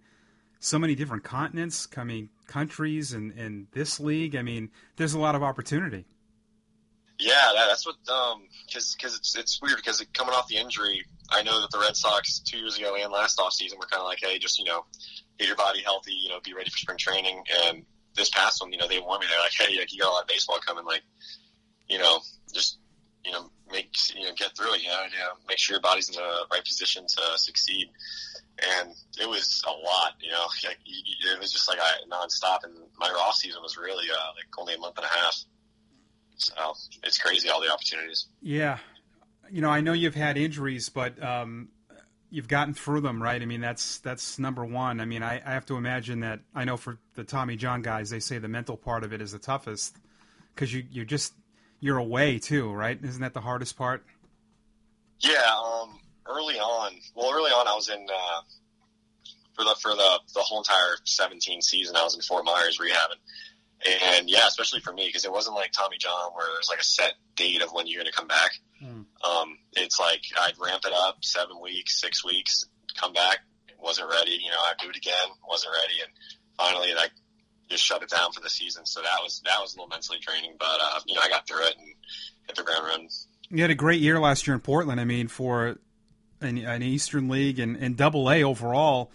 so 0.59 0.79
many 0.79 0.95
different 0.95 1.25
continents, 1.25 1.87
coming 1.87 2.31
countries, 2.47 3.13
and 3.13 3.33
in 3.33 3.67
this 3.73 3.99
league. 3.99 4.37
I 4.37 4.43
mean, 4.43 4.71
there's 4.97 5.15
a 5.15 5.19
lot 5.19 5.35
of 5.35 5.43
opportunity. 5.43 6.07
Yeah, 7.19 7.53
that, 7.55 7.67
that's 7.69 7.87
what 7.87 7.97
Um, 8.09 8.49
because 8.67 8.95
because 8.95 9.17
it's 9.17 9.37
it's 9.37 9.61
weird 9.61 9.77
because 9.77 10.05
coming 10.15 10.35
off 10.35 10.49
the 10.49 10.57
injury, 10.57 11.05
I 11.33 11.43
know 11.43 11.61
that 11.61 11.71
the 11.71 11.79
Red 11.79 11.97
Sox 11.97 12.41
two 12.41 12.59
years 12.59 12.79
ago 12.79 12.95
and 12.99 13.13
last 13.13 13.41
off 13.41 13.53
season 13.53 13.79
were 13.79 13.87
kind 13.87 14.01
of 14.01 14.07
like, 14.07 14.19
hey, 14.23 14.39
just 14.39 14.59
you 14.59 14.65
know, 14.65 14.85
get 15.39 15.49
your 15.49 15.57
body 15.57 15.81
healthy, 15.83 16.13
you 16.13 16.29
know, 16.29 16.41
be 16.45 16.55
ready 16.55 16.71
for 16.71 16.79
spring 16.79 16.99
training. 16.99 17.43
And 17.67 17.85
this 18.15 18.31
past 18.31 18.61
one, 18.61 18.73
you 18.73 18.79
know, 18.79 18.89
they 18.89 19.01
warned 19.01 19.21
me. 19.21 19.27
They're 19.31 19.41
like, 19.41 19.53
hey, 19.59 19.79
like, 19.79 19.93
you 19.93 20.01
got 20.01 20.11
a 20.11 20.13
lot 20.13 20.23
of 20.23 20.29
baseball 20.29 20.59
coming, 20.67 20.85
like, 20.85 21.03
you 21.89 21.99
know, 21.99 22.21
just 22.53 22.79
you 23.25 23.33
know, 23.33 23.51
make 23.71 23.95
you 24.15 24.25
know, 24.25 24.33
get 24.37 24.57
through 24.57 24.75
it. 24.75 24.83
You 24.83 24.89
know, 24.89 25.03
you 25.11 25.19
know, 25.19 25.33
make 25.49 25.59
sure 25.59 25.75
your 25.75 25.81
body's 25.81 26.09
in 26.09 26.17
the 26.17 26.47
right 26.51 26.65
position 26.65 27.07
to 27.07 27.23
succeed 27.39 27.89
and 28.59 28.91
it 29.21 29.29
was 29.29 29.63
a 29.67 29.71
lot. 29.71 30.15
You 30.21 30.31
know, 30.31 30.47
it 30.85 31.41
was 31.41 31.53
just 31.53 31.69
like 31.69 31.79
I 31.81 31.93
nonstop, 32.11 32.65
and 32.65 32.75
my 32.99 33.09
off 33.09 33.35
season 33.35 33.63
was 33.63 33.77
really 33.77 34.07
uh, 34.11 34.29
like 34.37 34.47
only 34.59 34.75
a 34.75 34.79
month 34.79 34.97
and 34.97 35.07
a 35.07 35.09
half. 35.09 35.37
So 36.37 36.75
it's 37.05 37.19
crazy 37.19 37.49
all 37.49 37.61
the 37.61 37.73
opportunities. 37.73 38.27
Yeah, 38.41 38.79
you 39.53 39.61
know, 39.61 39.69
I 39.69 39.83
know 39.83 39.93
you've 39.93 40.15
had 40.15 40.39
injuries, 40.39 40.89
but 40.89 41.23
um, 41.23 41.69
you've 42.31 42.49
gotten 42.49 42.73
through 42.73 43.03
them, 43.03 43.23
right? 43.23 43.41
I 43.41 43.45
mean, 43.45 43.61
that's 43.61 43.99
that's 43.99 44.39
number 44.39 44.65
one. 44.65 44.99
I 44.99 45.05
mean, 45.05 45.23
I, 45.23 45.43
I 45.45 45.53
have 45.53 45.67
to 45.67 45.77
imagine 45.77 46.21
that 46.21 46.41
I 46.55 46.65
know 46.65 46.79
for 46.79 46.99
the 47.15 47.23
Tommy 47.23 47.57
John 47.57 47.83
guys, 47.83 48.09
they 48.09 48.19
say 48.19 48.39
the 48.39 48.49
mental 48.49 48.79
part 48.79 49.05
of 49.05 49.13
it 49.13 49.21
is 49.21 49.33
the 49.33 49.39
toughest 49.39 49.99
because 50.55 50.73
you 50.73 50.85
you 50.91 51.05
just 51.05 51.35
you're 51.81 51.99
away 51.99 52.39
too, 52.39 52.73
right? 52.73 52.99
Isn't 53.03 53.21
that 53.21 53.35
the 53.35 53.43
hardest 53.43 53.77
part? 53.77 54.07
Yeah, 55.21 55.55
um, 55.63 56.01
early 56.27 56.59
on, 56.59 56.93
well, 57.15 57.31
early 57.33 57.51
on, 57.51 57.69
I 57.69 57.75
was 57.75 57.91
in 57.91 58.07
uh, 58.09 58.41
for 59.55 59.65
the 59.65 59.77
for 59.83 59.91
the 59.91 60.21
the 60.35 60.41
whole 60.41 60.61
entire 60.61 60.97
17 61.05 61.61
season. 61.61 61.95
I 61.95 62.03
was 62.03 62.15
in 62.15 62.23
Fort 62.23 62.47
Myers 62.47 62.79
rehabbing, 62.79 63.21
and 63.87 64.31
yeah, 64.31 64.47
especially 64.47 64.81
for 64.81 64.93
me 64.93 65.07
because 65.07 65.25
it 65.25 65.33
wasn't 65.33 65.57
like 65.57 65.73
Tommy 65.73 65.97
John 65.99 66.33
where 66.35 66.47
there's 66.55 66.69
like 66.69 66.81
a 66.81 66.85
set 66.85 67.15
date 67.37 67.63
of 67.63 67.73
when 67.73 67.87
you're 67.87 68.01
going 68.03 68.11
to 68.11 68.17
come 68.17 68.29
back. 68.29 68.53
Mm. 68.83 69.05
Um, 69.25 69.59
it's 69.73 69.99
like 69.99 70.23
I'd 70.41 70.55
ramp 70.59 70.83
it 70.87 70.93
up 70.93 71.25
seven 71.25 71.61
weeks, 71.61 72.01
six 72.01 72.25
weeks, 72.25 72.67
come 72.99 73.13
back, 73.13 73.39
wasn't 73.81 74.09
ready. 74.11 74.33
You 74.33 74.51
know, 74.51 74.59
I'd 74.69 74.79
do 74.83 74.89
it 74.91 74.97
again, 74.97 75.29
wasn't 75.49 75.75
ready, 75.83 76.01
and 76.03 76.11
finally, 76.57 76.93
I 76.97 77.09
just 77.69 77.85
shut 77.85 78.03
it 78.03 78.11
down 78.11 78.33
for 78.33 78.41
the 78.41 78.51
season. 78.51 78.87
So 78.87 79.01
that 79.01 79.19
was 79.23 79.41
that 79.45 79.59
was 79.61 79.75
a 79.75 79.79
little 79.79 79.89
mentally 79.89 80.19
draining, 80.21 80.57
but 80.59 80.79
uh, 80.81 81.01
you 81.07 81.15
know, 81.15 81.23
I 81.23 81.29
got 81.29 81.47
through 81.47 81.67
it 81.67 81.75
and 81.79 81.89
hit 82.47 82.57
the 82.57 82.63
ground 82.63 82.85
running. 82.87 83.09
You 83.51 83.63
had 83.63 83.71
a 83.71 83.75
great 83.75 84.01
year 84.01 84.19
last 84.19 84.47
year 84.47 84.55
in 84.55 84.61
Portland. 84.61 85.01
I 85.01 85.05
mean, 85.05 85.29
for 85.29 85.77
an, 86.41 86.59
an 86.59 86.83
Eastern 86.83 87.29
League 87.29 87.59
and, 87.59 87.77
and 87.77 87.97
Double 87.97 88.31
A 88.31 88.43
overall 88.43 89.11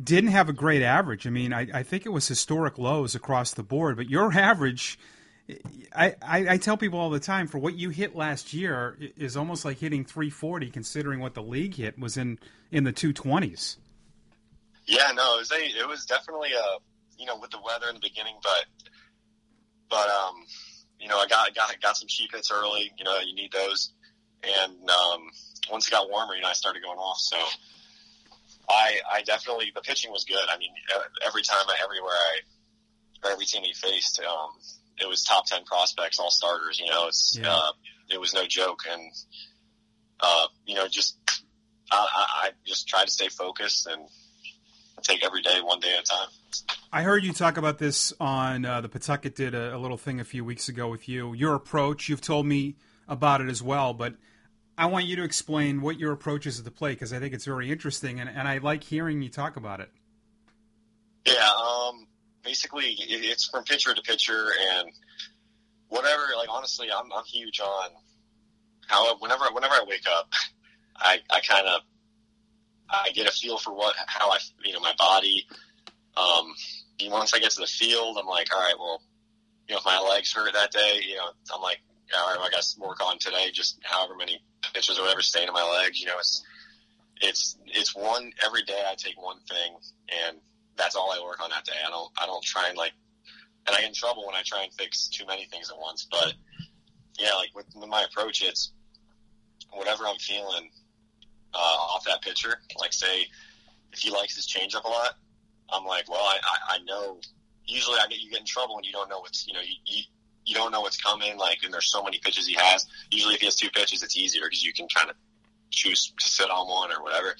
didn't 0.00 0.30
have 0.30 0.48
a 0.48 0.52
great 0.52 0.82
average. 0.82 1.26
I 1.26 1.30
mean, 1.30 1.52
I, 1.52 1.66
I 1.72 1.82
think 1.82 2.06
it 2.06 2.10
was 2.10 2.28
historic 2.28 2.78
lows 2.78 3.14
across 3.14 3.52
the 3.52 3.62
board, 3.62 3.96
but 3.96 4.08
your 4.08 4.32
average. 4.38 4.98
I, 5.94 6.16
I, 6.20 6.54
I, 6.54 6.56
tell 6.56 6.76
people 6.76 6.98
all 6.98 7.08
the 7.08 7.20
time 7.20 7.46
for 7.46 7.58
what 7.58 7.76
you 7.76 7.90
hit 7.90 8.16
last 8.16 8.52
year 8.52 8.98
is 9.16 9.36
almost 9.36 9.64
like 9.64 9.78
hitting 9.78 10.04
340 10.04 10.72
considering 10.72 11.20
what 11.20 11.34
the 11.34 11.42
league 11.42 11.76
hit 11.76 11.96
was 11.96 12.16
in 12.16 12.40
in 12.72 12.82
the 12.82 12.92
220s. 12.92 13.76
Yeah, 14.86 15.12
no, 15.14 15.36
it 15.36 15.38
was 15.38 15.52
a, 15.52 15.54
it 15.54 15.86
was 15.86 16.04
definitely 16.04 16.48
a 16.50 16.78
you 17.16 17.26
know 17.26 17.38
with 17.38 17.50
the 17.50 17.58
weather 17.64 17.86
in 17.88 17.94
the 17.94 18.00
beginning, 18.00 18.34
but 18.42 18.64
but 19.88 20.08
um 20.08 20.34
you 20.98 21.06
know 21.06 21.16
I 21.16 21.28
got 21.28 21.54
got 21.54 21.80
got 21.80 21.96
some 21.96 22.08
cheap 22.08 22.32
hits 22.34 22.50
early. 22.50 22.90
You 22.98 23.04
know 23.04 23.16
you 23.20 23.34
need 23.36 23.52
those, 23.52 23.92
and 24.42 24.72
um 24.90 25.30
once 25.70 25.86
it 25.86 25.92
got 25.92 26.10
warmer, 26.10 26.34
you 26.34 26.42
know, 26.42 26.48
I 26.48 26.54
started 26.54 26.82
going 26.82 26.98
off. 26.98 27.18
So 27.18 27.36
I, 28.68 28.98
I 29.12 29.22
definitely, 29.22 29.72
the 29.74 29.80
pitching 29.80 30.10
was 30.10 30.24
good. 30.24 30.44
I 30.48 30.58
mean, 30.58 30.70
every 31.24 31.42
time, 31.42 31.64
everywhere 31.82 32.12
I, 32.12 33.30
every 33.32 33.44
team 33.46 33.62
he 33.62 33.72
faced, 33.72 34.20
um, 34.20 34.50
it 34.98 35.08
was 35.08 35.22
top 35.22 35.46
10 35.46 35.64
prospects, 35.64 36.18
all 36.18 36.30
starters, 36.30 36.80
you 36.80 36.90
know, 36.90 37.06
it's, 37.06 37.38
yeah. 37.40 37.54
uh, 37.54 37.72
it 38.10 38.20
was 38.20 38.34
no 38.34 38.44
joke. 38.46 38.80
And, 38.90 39.12
uh, 40.20 40.46
you 40.66 40.74
know, 40.74 40.88
just, 40.88 41.18
I, 41.90 42.06
I 42.44 42.50
just 42.66 42.88
tried 42.88 43.04
to 43.04 43.10
stay 43.10 43.28
focused 43.28 43.86
and 43.86 44.02
take 45.02 45.24
every 45.24 45.42
day 45.42 45.60
one 45.62 45.80
day 45.80 45.94
at 45.96 46.04
a 46.04 46.06
time. 46.06 46.28
I 46.92 47.02
heard 47.02 47.24
you 47.24 47.32
talk 47.32 47.56
about 47.56 47.78
this 47.78 48.12
on 48.20 48.64
uh, 48.64 48.80
the 48.80 48.88
Pawtucket 48.88 49.34
did 49.34 49.54
a, 49.54 49.76
a, 49.76 49.78
little 49.78 49.96
thing 49.96 50.20
a 50.20 50.24
few 50.24 50.44
weeks 50.44 50.68
ago 50.68 50.88
with 50.88 51.08
you. 51.08 51.34
Your 51.34 51.54
approach, 51.54 52.08
you've 52.08 52.20
told 52.20 52.46
me 52.46 52.76
about 53.08 53.40
it 53.40 53.48
as 53.48 53.62
well, 53.62 53.92
but 53.92 54.14
I 54.78 54.86
want 54.86 55.06
you 55.06 55.16
to 55.16 55.24
explain 55.24 55.80
what 55.80 55.98
your 55.98 56.12
approach 56.12 56.46
is 56.46 56.58
at 56.58 56.64
the 56.64 56.70
play 56.70 56.92
because 56.92 57.12
I 57.12 57.18
think 57.18 57.32
it's 57.32 57.46
very 57.46 57.70
interesting, 57.70 58.20
and, 58.20 58.28
and 58.28 58.46
I 58.46 58.58
like 58.58 58.84
hearing 58.84 59.22
you 59.22 59.30
talk 59.30 59.56
about 59.56 59.80
it. 59.80 59.90
Yeah, 61.26 61.48
um, 61.48 62.06
basically 62.44 62.94
it's 62.98 63.48
from 63.48 63.64
pitcher 63.64 63.94
to 63.94 64.02
pitcher, 64.02 64.50
and 64.76 64.88
whatever. 65.88 66.22
Like 66.36 66.48
honestly, 66.50 66.88
I'm 66.94 67.10
I'm 67.12 67.24
huge 67.24 67.60
on 67.60 67.90
how 68.86 69.16
whenever 69.18 69.44
whenever 69.52 69.74
I 69.74 69.84
wake 69.86 70.04
up, 70.08 70.32
I 70.96 71.20
I 71.30 71.40
kind 71.40 71.66
of 71.66 71.80
I 72.90 73.10
get 73.12 73.26
a 73.26 73.32
feel 73.32 73.58
for 73.58 73.74
what 73.74 73.94
how 74.06 74.30
I 74.30 74.38
you 74.64 74.72
know 74.72 74.80
my 74.80 74.94
body. 74.98 75.46
Um, 76.16 76.54
once 77.10 77.34
I 77.34 77.38
get 77.38 77.50
to 77.52 77.60
the 77.60 77.66
field, 77.66 78.16
I'm 78.18 78.26
like, 78.26 78.54
all 78.54 78.60
right, 78.60 78.74
well, 78.78 79.02
you 79.68 79.74
know, 79.74 79.78
if 79.78 79.84
my 79.84 79.98
legs 79.98 80.32
hurt 80.32 80.52
that 80.54 80.70
day, 80.70 81.00
you 81.06 81.16
know, 81.16 81.28
I'm 81.54 81.60
like, 81.60 81.78
right, 82.12 82.36
well, 82.36 82.46
I 82.46 82.50
got 82.50 82.62
to 82.62 82.80
work 82.80 83.00
on 83.04 83.18
today, 83.18 83.50
just 83.52 83.78
however 83.82 84.14
many 84.16 84.40
pitches 84.74 84.98
or 84.98 85.02
whatever 85.02 85.22
staying 85.22 85.48
in 85.48 85.54
my 85.54 85.62
legs. 85.82 86.00
You 86.00 86.06
know, 86.06 86.18
it's 86.18 86.44
it's 87.20 87.56
it's 87.66 87.94
one 87.94 88.32
every 88.44 88.62
day. 88.62 88.80
I 88.90 88.94
take 88.94 89.20
one 89.20 89.38
thing, 89.48 89.76
and 90.26 90.38
that's 90.76 90.94
all 90.94 91.10
I 91.12 91.22
work 91.24 91.42
on 91.42 91.50
that 91.50 91.64
day. 91.64 91.72
I 91.86 91.90
don't 91.90 92.10
I 92.20 92.26
don't 92.26 92.44
try 92.44 92.68
and 92.68 92.76
like, 92.76 92.92
and 93.66 93.76
I 93.76 93.80
get 93.80 93.88
in 93.88 93.94
trouble 93.94 94.26
when 94.26 94.34
I 94.34 94.42
try 94.44 94.62
and 94.62 94.72
fix 94.74 95.08
too 95.08 95.26
many 95.26 95.46
things 95.46 95.70
at 95.70 95.78
once. 95.78 96.06
But 96.10 96.34
yeah, 97.18 97.32
like 97.34 97.54
with, 97.54 97.66
with 97.74 97.88
my 97.88 98.04
approach, 98.04 98.42
it's 98.42 98.72
whatever 99.72 100.04
I'm 100.06 100.18
feeling 100.18 100.70
uh, 101.54 101.58
off 101.94 102.04
that 102.04 102.22
pitcher. 102.22 102.60
Like 102.78 102.92
say 102.92 103.26
if 103.92 103.98
he 104.00 104.10
likes 104.10 104.36
his 104.36 104.46
changeup 104.46 104.84
a 104.84 104.88
lot, 104.88 105.14
I'm 105.70 105.84
like, 105.84 106.08
well, 106.10 106.22
I, 106.22 106.38
I, 106.44 106.74
I 106.74 106.78
know. 106.84 107.20
Usually, 107.66 107.98
I 107.98 108.06
get 108.06 108.20
you 108.20 108.30
get 108.30 108.40
in 108.40 108.46
trouble 108.46 108.76
when 108.76 108.84
you 108.84 108.92
don't 108.92 109.08
know 109.08 109.18
what's 109.20 109.46
you 109.48 109.54
know 109.54 109.60
you, 109.60 109.74
you 109.86 110.02
you 110.46 110.54
don't 110.54 110.70
know 110.70 110.80
what's 110.80 110.96
coming. 110.96 111.36
Like, 111.36 111.58
and 111.64 111.74
there's 111.74 111.90
so 111.90 112.02
many 112.02 112.18
pitches 112.22 112.46
he 112.46 112.56
has. 112.58 112.86
Usually, 113.10 113.34
if 113.34 113.40
he 113.40 113.46
has 113.46 113.56
two 113.56 113.70
pitches, 113.70 114.02
it's 114.02 114.16
easier 114.16 114.42
because 114.44 114.64
you 114.64 114.72
can 114.72 114.86
kind 114.94 115.10
of 115.10 115.16
choose 115.70 116.12
to 116.18 116.28
sit 116.28 116.48
on 116.48 116.68
one 116.68 116.92
or 116.92 117.02
whatever. 117.02 117.34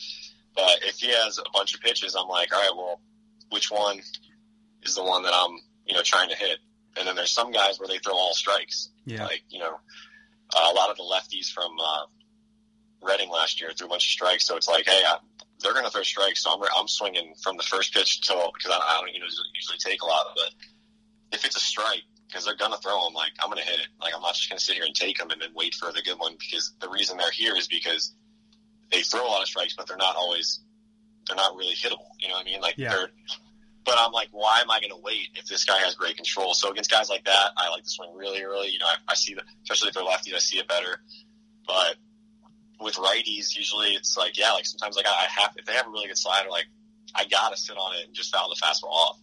But 0.55 0.81
if 0.83 0.97
he 0.97 1.09
has 1.09 1.39
a 1.39 1.45
bunch 1.53 1.75
of 1.75 1.81
pitches, 1.81 2.17
I'm 2.17 2.29
like, 2.29 2.53
all 2.53 2.61
right, 2.61 2.77
well, 2.77 3.01
which 3.51 3.71
one 3.71 4.01
is 4.83 4.95
the 4.95 5.05
one 5.05 5.23
that 5.23 5.33
I'm 5.35 5.59
you 5.87 5.95
know 5.95 6.03
trying 6.03 6.31
to 6.31 6.37
hit? 6.37 6.59
And 6.99 7.07
then 7.07 7.15
there's 7.15 7.33
some 7.33 7.53
guys 7.53 7.79
where 7.79 7.89
they 7.89 7.99
throw 7.99 8.15
all 8.15 8.35
strikes. 8.35 8.91
Yeah. 9.05 9.25
Like 9.25 9.43
you 9.49 9.61
know, 9.61 9.79
uh, 10.55 10.71
a 10.73 10.75
lot 10.75 10.91
of 10.91 10.97
the 10.97 11.05
lefties 11.05 11.51
from 11.51 11.77
uh, 11.81 12.07
Reading 13.03 13.29
last 13.29 13.61
year 13.61 13.71
threw 13.77 13.87
a 13.87 13.91
bunch 13.91 14.05
of 14.05 14.11
strikes. 14.11 14.47
So 14.47 14.57
it's 14.57 14.69
like, 14.69 14.87
hey, 14.87 15.03
I, 15.07 15.19
they're 15.61 15.73
going 15.73 15.85
to 15.85 15.91
throw 15.91 16.03
strikes. 16.03 16.43
So 16.43 16.51
I'm, 16.51 16.61
I'm 16.77 16.89
swinging 16.89 17.35
from 17.43 17.57
the 17.57 17.63
first 17.63 17.95
pitch 17.95 18.19
until 18.19 18.51
because 18.53 18.73
I, 18.73 18.79
I 18.79 19.01
don't 19.01 19.13
you 19.13 19.21
know 19.21 19.27
usually 19.55 19.79
take 19.79 20.03
a 20.03 20.07
lot. 20.07 20.27
But 20.35 20.51
if 21.33 21.45
it's 21.45 21.57
a 21.57 21.61
strike, 21.61 22.03
because 22.27 22.45
they're 22.45 22.57
going 22.57 22.73
to 22.73 22.79
throw 22.79 23.05
them, 23.05 23.15
like 23.15 23.33
I'm 23.43 23.51
going 23.51 23.63
to 23.63 23.69
hit 23.69 23.81
it. 23.81 23.89
Like 24.01 24.15
I'm 24.15 24.23
not 24.23 24.35
just 24.35 24.49
going 24.49 24.59
to 24.59 24.65
sit 24.65 24.75
here 24.75 24.85
and 24.85 24.95
take 24.95 25.19
them 25.19 25.31
and 25.31 25.41
then 25.41 25.51
wait 25.55 25.75
for 25.75 25.93
the 25.93 26.03
good 26.03 26.19
one. 26.19 26.37
Because 26.39 26.73
the 26.81 26.89
reason 26.89 27.17
they're 27.17 27.31
here 27.31 27.57
is 27.57 27.69
because 27.69 28.15
they 28.91 29.03
throw 29.03 29.27
a 29.27 29.31
lot 29.31 29.43
of 29.43 29.49
strikes, 29.49 29.75
but 29.75 29.87
they're 29.87 29.97
not 29.97 30.17
always 30.17 30.61
they're 31.27 31.37
not 31.37 31.57
really 31.57 31.75
hittable. 31.75 32.11
You 32.19 32.29
know 32.29 32.35
what 32.35 32.47
I 32.47 32.51
mean? 32.51 32.61
Like 32.61 32.75
yeah. 32.77 32.91
they're. 32.91 33.11
But 33.85 33.95
I'm 34.01 34.11
like, 34.11 34.29
why 34.33 34.61
am 34.61 34.69
I 34.69 34.81
going 34.81 34.91
to 34.91 35.01
wait 35.01 35.29
if 35.37 35.47
this 35.47 35.65
guy 35.65 35.79
has 35.79 35.95
great 35.95 36.17
control? 36.17 36.55
So 36.55 36.73
against 36.73 36.91
guys 36.91 37.09
like 37.09 37.25
that, 37.27 37.51
I 37.57 37.71
like 37.71 37.85
to 37.85 37.91
swing 37.91 38.11
really 38.17 38.43
early. 38.43 38.69
You 38.71 38.81
know, 38.81 38.87
I, 38.87 39.13
I 39.13 39.15
see 39.15 39.35
the, 39.35 39.43
especially 39.63 39.91
if 39.91 39.95
they're 39.95 40.03
lefties, 40.03 40.35
I 40.35 40.39
see 40.39 40.59
it 40.59 40.67
better. 40.67 41.01
But 41.69 41.95
with 42.81 42.97
righties, 42.97 43.57
usually 43.57 43.91
it's 43.91 44.17
like, 44.17 44.37
yeah, 44.37 44.51
like 44.51 44.67
sometimes 44.67 44.97
like 44.97 45.07
I 45.07 45.27
have, 45.41 45.53
if 45.57 45.67
they 45.67 45.75
have 45.75 45.87
a 45.87 45.91
really 45.91 46.09
good 46.09 46.19
slider, 46.19 46.51
like 46.51 46.67
I 47.15 47.27
gotta 47.27 47.57
sit 47.57 47.77
on 47.77 47.95
it 47.95 48.07
and 48.07 48.15
just 48.15 48.35
foul 48.35 48.49
the 48.49 48.57
fastball 48.61 48.91
off 48.91 49.21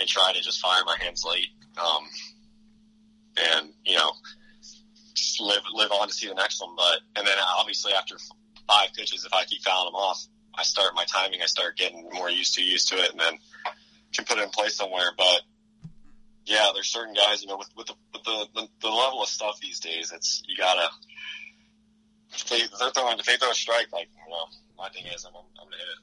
and 0.00 0.08
try 0.08 0.32
to 0.32 0.40
just 0.40 0.60
fire 0.60 0.82
my 0.86 0.96
hands 1.00 1.24
late. 1.28 1.48
Um, 1.76 2.04
and 3.54 3.72
you 3.84 3.96
know, 3.96 4.12
live, 5.40 5.62
live 5.74 5.92
on 5.92 6.08
to 6.08 6.14
see 6.14 6.28
the 6.28 6.34
next 6.34 6.60
one. 6.60 6.74
But, 6.76 7.00
and 7.16 7.26
then 7.26 7.36
obviously 7.58 7.92
after 7.92 8.16
five 8.68 8.88
pitches, 8.94 9.24
if 9.24 9.32
I 9.32 9.44
keep 9.44 9.62
fouling 9.62 9.88
them 9.88 9.94
off, 9.94 10.24
I 10.54 10.62
start 10.62 10.94
my 10.94 11.04
timing, 11.04 11.40
I 11.42 11.46
start 11.46 11.76
getting 11.76 12.08
more 12.12 12.30
used 12.30 12.54
to, 12.54 12.62
used 12.62 12.88
to 12.88 12.96
it 12.96 13.12
and 13.12 13.20
then 13.20 13.38
can 14.12 14.24
put 14.24 14.38
it 14.38 14.44
in 14.44 14.50
place 14.50 14.76
somewhere. 14.76 15.12
But 15.16 15.42
yeah, 16.46 16.68
there's 16.74 16.88
certain 16.88 17.14
guys, 17.14 17.42
you 17.42 17.48
know, 17.48 17.56
with, 17.56 17.70
with 17.76 17.86
the, 17.86 17.94
with 18.12 18.24
the, 18.24 18.46
the, 18.54 18.68
the 18.82 18.88
level 18.88 19.22
of 19.22 19.28
stuff 19.28 19.60
these 19.60 19.80
days, 19.80 20.12
it's, 20.14 20.42
you 20.48 20.56
gotta, 20.56 20.88
if 22.34 22.48
they, 22.48 22.60
they're 22.78 22.90
throwing, 22.90 23.18
if 23.18 23.26
they 23.26 23.36
throw 23.36 23.50
a 23.50 23.54
strike, 23.54 23.88
like, 23.92 24.08
you 24.24 24.30
know, 24.30 24.44
my 24.76 24.88
thing 24.88 25.04
is, 25.06 25.24
I'm, 25.24 25.34
I'm 25.34 25.70
to 25.70 25.76
hit 25.76 25.86
it. 25.86 25.98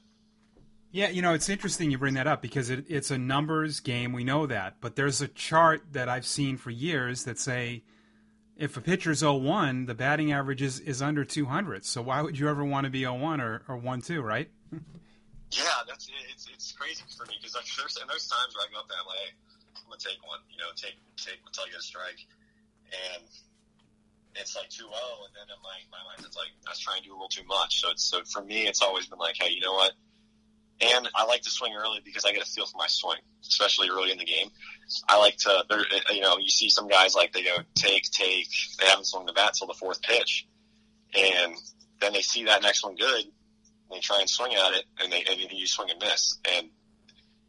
Yeah, 0.92 1.10
you 1.10 1.20
know, 1.20 1.34
it's 1.34 1.48
interesting 1.48 1.90
you 1.90 1.98
bring 1.98 2.14
that 2.14 2.26
up 2.26 2.40
because 2.40 2.70
it, 2.70 2.86
it's 2.88 3.10
a 3.10 3.18
numbers 3.18 3.80
game. 3.80 4.12
We 4.12 4.24
know 4.24 4.46
that. 4.46 4.76
But 4.80 4.96
there's 4.96 5.20
a 5.20 5.28
chart 5.28 5.82
that 5.92 6.08
I've 6.08 6.26
seen 6.26 6.56
for 6.56 6.70
years 6.70 7.24
that 7.24 7.38
say 7.38 7.82
if 8.56 8.76
a 8.76 8.80
pitcher's 8.80 9.22
0-1, 9.22 9.86
the 9.86 9.94
batting 9.94 10.32
average 10.32 10.62
is, 10.62 10.80
is 10.80 11.02
under 11.02 11.24
200. 11.24 11.84
So 11.84 12.00
why 12.00 12.22
would 12.22 12.38
you 12.38 12.48
ever 12.48 12.64
want 12.64 12.84
to 12.84 12.90
be 12.90 13.02
0-1 13.02 13.40
or, 13.40 13.62
or 13.68 13.78
1-2, 13.78 14.22
right? 14.22 14.48
yeah, 15.52 15.84
that's 15.86 16.08
it's, 16.32 16.48
it's 16.52 16.72
crazy 16.72 17.04
for 17.16 17.26
me 17.26 17.34
because 17.40 17.52
there's, 17.52 17.96
and 18.00 18.08
there's 18.08 18.26
times 18.28 18.56
where 18.56 18.64
I 18.64 18.72
go 18.72 18.80
up 18.80 18.88
there, 18.88 18.98
like, 19.06 19.18
hey, 19.18 19.32
I'm 19.76 19.84
going 19.88 19.98
to 19.98 20.08
take 20.08 20.18
one, 20.24 20.40
you 20.50 20.56
know, 20.56 20.72
take, 20.74 20.96
take 21.16 21.38
until 21.44 21.64
I 21.64 21.68
get 21.68 21.80
a 21.80 21.82
strike. 21.82 22.24
And 22.88 23.28
it's 24.34 24.56
like 24.56 24.70
2-0, 24.72 24.88
and 24.88 25.32
then 25.36 25.48
in 25.52 25.60
my, 25.60 25.76
my 25.92 26.00
mind, 26.08 26.24
it's 26.24 26.36
like, 26.36 26.48
was 26.64 26.80
trying 26.80 27.02
to 27.02 27.08
do 27.08 27.12
a 27.12 27.16
little 27.16 27.28
too 27.28 27.44
much. 27.44 27.80
So 27.80 27.90
it's, 27.90 28.04
so 28.04 28.24
for 28.24 28.42
me, 28.42 28.66
it's 28.66 28.80
always 28.80 29.06
been 29.06 29.18
like, 29.18 29.36
hey, 29.36 29.52
you 29.52 29.60
know 29.60 29.74
what? 29.74 29.92
And 30.80 31.08
I 31.14 31.24
like 31.24 31.40
to 31.42 31.50
swing 31.50 31.74
early 31.74 32.00
because 32.04 32.24
I 32.24 32.32
get 32.32 32.42
a 32.42 32.46
feel 32.46 32.66
for 32.66 32.76
my 32.76 32.86
swing, 32.86 33.18
especially 33.42 33.88
early 33.88 34.12
in 34.12 34.18
the 34.18 34.24
game. 34.24 34.50
I 35.08 35.18
like 35.18 35.36
to, 35.38 35.64
uh, 35.70 35.84
you 36.10 36.20
know, 36.20 36.36
you 36.38 36.50
see 36.50 36.68
some 36.68 36.86
guys 36.86 37.14
like 37.14 37.32
they 37.32 37.42
go 37.42 37.56
take, 37.74 38.04
take, 38.10 38.48
they 38.78 38.86
haven't 38.86 39.06
swung 39.06 39.24
the 39.24 39.32
bat 39.32 39.54
till 39.54 39.66
the 39.66 39.74
fourth 39.74 40.02
pitch. 40.02 40.46
And 41.14 41.54
then 42.00 42.12
they 42.12 42.20
see 42.20 42.44
that 42.44 42.62
next 42.62 42.84
one 42.84 42.94
good, 42.94 43.24
they 43.90 44.00
try 44.00 44.18
and 44.20 44.28
swing 44.28 44.52
at 44.54 44.74
it, 44.74 44.84
and 45.00 45.10
they 45.10 45.24
and 45.24 45.50
you 45.50 45.66
swing 45.66 45.90
and 45.90 46.00
miss. 46.00 46.38
And 46.56 46.68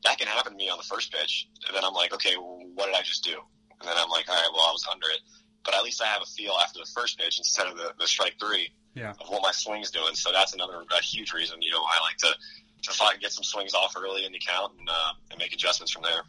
that 0.05 0.17
can 0.17 0.27
happen 0.27 0.53
to 0.53 0.57
me 0.57 0.69
on 0.69 0.77
the 0.77 0.83
first 0.83 1.11
pitch. 1.11 1.49
And 1.67 1.75
then 1.75 1.83
I'm 1.83 1.93
like, 1.93 2.13
okay, 2.13 2.37
well, 2.37 2.61
what 2.75 2.85
did 2.85 2.95
I 2.95 3.01
just 3.01 3.25
do? 3.25 3.35
And 3.79 3.89
then 3.89 3.95
I'm 3.97 4.09
like, 4.09 4.29
all 4.29 4.35
right, 4.35 4.49
well, 4.53 4.67
I 4.69 4.71
was 4.71 4.87
under 4.91 5.07
it 5.07 5.19
but 5.67 5.75
at 5.75 5.83
least 5.83 6.01
I 6.01 6.05
have 6.05 6.21
a 6.21 6.25
feel 6.25 6.53
after 6.63 6.79
the 6.79 6.89
first 6.95 7.19
pitch 7.19 7.37
instead 7.39 7.67
of 7.67 7.75
the, 7.75 7.91
the 7.99 8.07
strike 8.07 8.35
three 8.39 8.71
yeah. 8.95 9.11
of 9.19 9.27
what 9.27 9.41
my 9.43 9.51
swing's 9.51 9.91
doing. 9.91 10.15
So 10.15 10.31
that's 10.31 10.53
another 10.53 10.81
a 10.97 11.03
huge 11.03 11.33
reason. 11.33 11.61
You 11.61 11.71
know, 11.71 11.83
I 11.83 11.99
like 12.01 12.17
to 12.19 12.33
to 12.83 12.91
and 13.11 13.21
get 13.21 13.31
some 13.31 13.43
swings 13.43 13.73
off 13.73 13.95
early 13.97 14.25
in 14.25 14.31
the 14.31 14.39
count 14.45 14.73
and, 14.79 14.89
uh, 14.89 15.13
and 15.31 15.39
make 15.39 15.53
adjustments 15.53 15.91
from 15.91 16.03
there. 16.03 16.21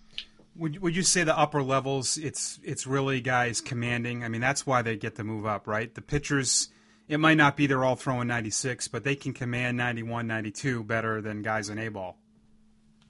Would 0.56 0.82
would 0.82 0.96
you 0.96 1.02
say 1.02 1.22
the 1.22 1.38
upper 1.38 1.62
levels? 1.62 2.18
It's 2.18 2.58
it's 2.64 2.86
really 2.86 3.20
guys 3.20 3.60
commanding. 3.60 4.24
I 4.24 4.28
mean, 4.28 4.40
that's 4.40 4.66
why 4.66 4.82
they 4.82 4.96
get 4.96 5.14
to 5.16 5.24
move 5.24 5.46
up, 5.46 5.66
right? 5.66 5.94
The 5.94 6.02
pitchers. 6.02 6.68
It 7.06 7.18
might 7.18 7.38
not 7.38 7.56
be 7.56 7.66
they're 7.66 7.84
all 7.84 7.96
throwing 7.96 8.28
96, 8.28 8.88
but 8.88 9.02
they 9.02 9.16
can 9.16 9.32
command 9.32 9.78
91, 9.78 10.26
92 10.26 10.84
better 10.84 11.22
than 11.22 11.40
guys 11.40 11.70
in 11.70 11.78
A 11.78 11.88
ball. 11.88 12.18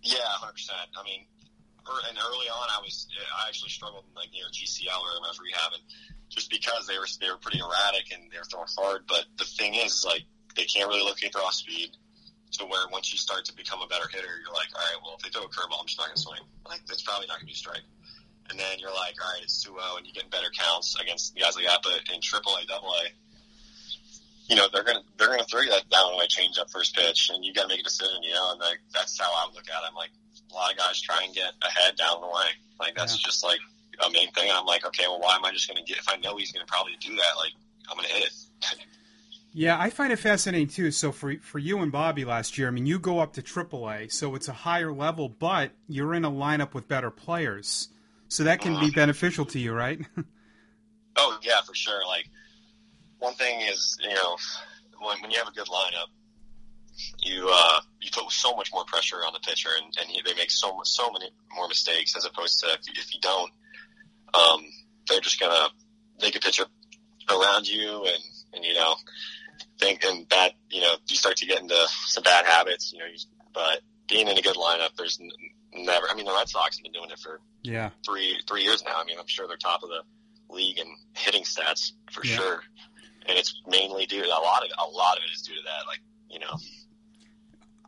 Yeah, 0.04 0.18
100%. 0.40 0.70
I 0.70 1.02
mean, 1.02 1.26
and 2.08 2.18
early 2.18 2.48
on, 2.48 2.68
I 2.70 2.80
was 2.80 3.08
I 3.16 3.48
actually 3.48 3.70
struggled 3.70 4.04
in 4.08 4.14
like 4.14 4.28
near 4.32 4.44
GCL 4.52 4.92
or 4.92 5.24
I 5.24 5.28
was 5.28 5.40
rehabbing, 5.40 5.82
just 6.28 6.50
because 6.50 6.86
they 6.86 6.98
were 6.98 7.06
they 7.20 7.30
were 7.30 7.38
pretty 7.38 7.58
erratic 7.58 8.12
and 8.12 8.30
they 8.30 8.38
were 8.38 8.44
throwing 8.44 8.68
hard. 8.76 9.02
But 9.08 9.24
the 9.38 9.44
thing 9.44 9.74
is, 9.74 10.04
like 10.06 10.22
they 10.56 10.64
can't 10.64 10.88
really 10.88 11.02
locate 11.02 11.32
their 11.32 11.42
off 11.42 11.54
speed. 11.54 11.96
To 12.52 12.64
where 12.64 12.88
once 12.90 13.12
you 13.12 13.18
start 13.18 13.44
to 13.44 13.54
become 13.54 13.80
a 13.82 13.86
better 13.86 14.08
hitter, 14.08 14.40
you're 14.40 14.54
like, 14.56 14.72
all 14.72 14.80
right, 14.80 14.98
well, 15.04 15.14
if 15.16 15.22
they 15.22 15.28
throw 15.28 15.44
a 15.44 15.52
curveball, 15.52 15.80
I'm 15.80 15.86
just 15.86 15.98
not 15.98 16.08
going 16.08 16.16
to 16.16 16.22
swing. 16.22 16.44
Like 16.66 16.80
that's 16.86 17.02
probably 17.02 17.26
not 17.28 17.38
going 17.38 17.46
to 17.46 17.52
be 17.52 17.52
a 17.52 17.60
strike. 17.60 17.84
And 18.48 18.58
then 18.58 18.80
you're 18.80 18.94
like, 18.94 19.20
all 19.20 19.28
right, 19.28 19.44
it's 19.44 19.60
2-0, 19.60 19.76
and 19.98 20.06
you 20.06 20.12
get 20.12 20.30
better 20.30 20.48
counts 20.56 20.96
against 20.96 21.36
guys 21.36 21.56
like 21.56 21.66
that. 21.66 21.84
But 21.84 22.08
in 22.08 22.20
AAA, 22.20 22.64
AA, 22.64 23.12
you 24.48 24.56
know 24.56 24.66
they're 24.72 24.82
gonna 24.82 25.04
they're 25.18 25.28
gonna 25.28 25.44
throw 25.44 25.60
you 25.60 25.68
that 25.68 25.88
down 25.90 26.14
away 26.14 26.26
change 26.26 26.56
up 26.58 26.70
first 26.70 26.96
pitch, 26.96 27.30
and 27.32 27.44
you 27.44 27.52
got 27.52 27.62
to 27.62 27.68
make 27.68 27.80
a 27.80 27.84
decision. 27.84 28.22
You 28.22 28.32
know, 28.32 28.52
and 28.52 28.60
like 28.60 28.80
that's 28.94 29.20
how 29.20 29.28
I 29.28 29.44
look 29.52 29.68
at 29.68 29.84
it. 29.84 29.88
I'm 29.88 29.94
like, 29.94 30.08
a 30.50 30.54
lot 30.54 30.72
of 30.72 30.78
guys 30.78 31.00
try 31.00 31.20
and 31.22 31.34
get 31.34 31.52
ahead 31.60 31.96
down 31.96 32.22
the 32.22 32.26
way. 32.26 32.48
Like 32.80 32.96
that's 32.96 33.12
yeah. 33.12 33.28
just 33.28 33.44
like 33.44 33.60
a 34.00 34.10
main 34.10 34.30
thing. 34.32 34.48
And 34.48 34.56
I'm 34.56 34.66
like, 34.66 34.86
okay, 34.86 35.04
well, 35.06 35.20
why 35.20 35.36
am 35.36 35.44
I 35.44 35.52
just 35.52 35.68
going 35.68 35.76
to 35.76 35.84
get? 35.84 35.98
If 35.98 36.08
I 36.08 36.16
know 36.16 36.36
he's 36.36 36.52
going 36.52 36.64
to 36.64 36.70
probably 36.70 36.96
do 37.00 37.14
that, 37.16 37.32
like 37.36 37.52
I'm 37.90 37.96
going 37.96 38.08
to 38.08 38.14
hit 38.14 38.24
it. 38.24 38.86
Yeah, 39.52 39.78
I 39.78 39.90
find 39.90 40.12
it 40.12 40.18
fascinating 40.18 40.68
too. 40.68 40.90
So 40.90 41.10
for 41.10 41.34
for 41.40 41.58
you 41.58 41.78
and 41.78 41.90
Bobby 41.90 42.24
last 42.24 42.58
year, 42.58 42.68
I 42.68 42.70
mean, 42.70 42.86
you 42.86 42.98
go 42.98 43.18
up 43.18 43.32
to 43.34 43.42
AAA, 43.42 44.12
so 44.12 44.34
it's 44.34 44.48
a 44.48 44.52
higher 44.52 44.92
level, 44.92 45.28
but 45.28 45.72
you're 45.88 46.14
in 46.14 46.24
a 46.24 46.30
lineup 46.30 46.74
with 46.74 46.86
better 46.86 47.10
players, 47.10 47.88
so 48.28 48.44
that 48.44 48.60
can 48.60 48.74
be 48.74 48.86
uh-huh. 48.86 48.90
beneficial 48.94 49.46
to 49.46 49.58
you, 49.58 49.72
right? 49.72 50.00
oh 51.16 51.38
yeah, 51.42 51.60
for 51.66 51.74
sure. 51.74 52.06
Like 52.06 52.28
one 53.18 53.34
thing 53.34 53.60
is, 53.62 53.96
you 54.02 54.10
know, 54.10 54.36
when 55.00 55.20
when 55.22 55.30
you 55.30 55.38
have 55.38 55.48
a 55.48 55.52
good 55.52 55.68
lineup, 55.68 56.08
you 57.22 57.48
uh, 57.50 57.80
you 58.00 58.10
put 58.12 58.30
so 58.30 58.54
much 58.54 58.70
more 58.72 58.84
pressure 58.84 59.16
on 59.26 59.32
the 59.32 59.40
pitcher, 59.40 59.70
and, 59.82 59.92
and 59.98 60.08
he, 60.08 60.20
they 60.24 60.34
make 60.34 60.50
so 60.50 60.80
so 60.84 61.10
many 61.10 61.30
more 61.54 61.68
mistakes 61.68 62.16
as 62.16 62.24
opposed 62.24 62.60
to 62.60 62.66
if 62.66 62.80
you, 62.86 62.92
if 62.96 63.14
you 63.14 63.20
don't, 63.20 63.52
um, 64.34 64.64
they're 65.08 65.20
just 65.20 65.40
gonna 65.40 65.68
make 66.20 66.36
a 66.36 66.40
pitcher 66.40 66.66
around 67.30 67.66
you, 67.66 68.04
and 68.04 68.22
and 68.54 68.64
you 68.64 68.74
know, 68.74 68.94
think 69.78 70.04
and 70.04 70.28
bad, 70.28 70.52
you 70.70 70.80
know, 70.80 70.94
you 71.08 71.16
start 71.16 71.36
to 71.36 71.46
get 71.46 71.60
into 71.60 71.76
some 72.06 72.22
bad 72.22 72.44
habits, 72.46 72.92
you 72.92 72.98
know, 72.98 73.06
you, 73.06 73.18
but 73.52 73.80
being 74.08 74.28
in 74.28 74.36
a 74.38 74.42
good 74.42 74.56
lineup, 74.56 74.90
there's 74.96 75.18
n- 75.20 75.30
never. 75.74 76.06
I 76.10 76.14
mean, 76.14 76.24
the 76.26 76.32
Red 76.32 76.48
Sox 76.48 76.76
have 76.78 76.82
been 76.82 76.92
doing 76.92 77.10
it 77.10 77.18
for 77.18 77.40
yeah 77.62 77.90
three 78.04 78.38
three 78.48 78.62
years 78.62 78.82
now. 78.84 78.94
I 79.00 79.04
mean, 79.04 79.18
I'm 79.18 79.26
sure 79.26 79.46
they're 79.48 79.56
top 79.56 79.82
of 79.82 79.88
the 79.90 80.02
league 80.54 80.78
in 80.78 80.86
hitting 81.14 81.42
stats 81.42 81.92
for 82.12 82.24
Yeah. 82.24 82.36
sure, 82.36 82.62
and 83.26 83.36
it's 83.38 83.60
mainly 83.66 84.06
due 84.06 84.22
to 84.22 84.28
a 84.28 84.40
lot 84.40 84.62
of 84.64 84.70
a 84.78 84.90
lot 84.90 85.16
of 85.18 85.24
it 85.24 85.30
is 85.34 85.42
due 85.42 85.54
to 85.54 85.60
that. 85.64 85.86
Like 85.86 86.00
you 86.30 86.38
know, 86.40 86.56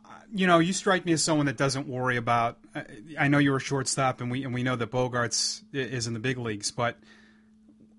uh, 0.05 0.09
you 0.33 0.47
know, 0.47 0.59
you 0.59 0.73
strike 0.73 1.05
me 1.05 1.13
as 1.13 1.23
someone 1.23 1.45
that 1.47 1.57
doesn't 1.57 1.87
worry 1.87 2.17
about. 2.17 2.57
I- 2.75 2.85
I 3.19 3.27
know 3.27 3.37
you're 3.37 3.57
a 3.57 3.61
shortstop, 3.61 4.21
and 4.21 4.29
we 4.31 4.43
and 4.43 4.53
we 4.53 4.63
know 4.63 4.75
that 4.75 4.91
Bogaerts 4.91 5.63
is 5.73 6.07
in 6.07 6.13
the 6.13 6.19
big 6.19 6.37
leagues, 6.37 6.71
but 6.71 6.97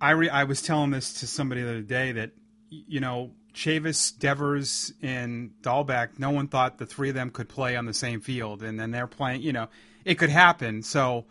I 0.00 0.10
re, 0.10 0.28
I 0.28 0.44
was 0.44 0.62
telling 0.62 0.90
this 0.90 1.20
to 1.20 1.26
somebody 1.26 1.62
the 1.62 1.70
other 1.70 1.80
day 1.82 2.12
that 2.12 2.32
you 2.70 3.00
know 3.00 3.32
Chavis, 3.54 4.18
Devers, 4.18 4.92
and 5.02 5.50
Dalbec. 5.62 6.18
No 6.18 6.30
one 6.30 6.48
thought 6.48 6.78
the 6.78 6.86
three 6.86 7.08
of 7.10 7.14
them 7.14 7.30
could 7.30 7.48
play 7.48 7.76
on 7.76 7.86
the 7.86 7.94
same 7.94 8.20
field, 8.20 8.62
and 8.62 8.78
then 8.78 8.90
they're 8.90 9.06
playing. 9.06 9.42
You 9.42 9.52
know, 9.52 9.68
it 10.04 10.16
could 10.16 10.30
happen. 10.30 10.82
So 10.82 11.26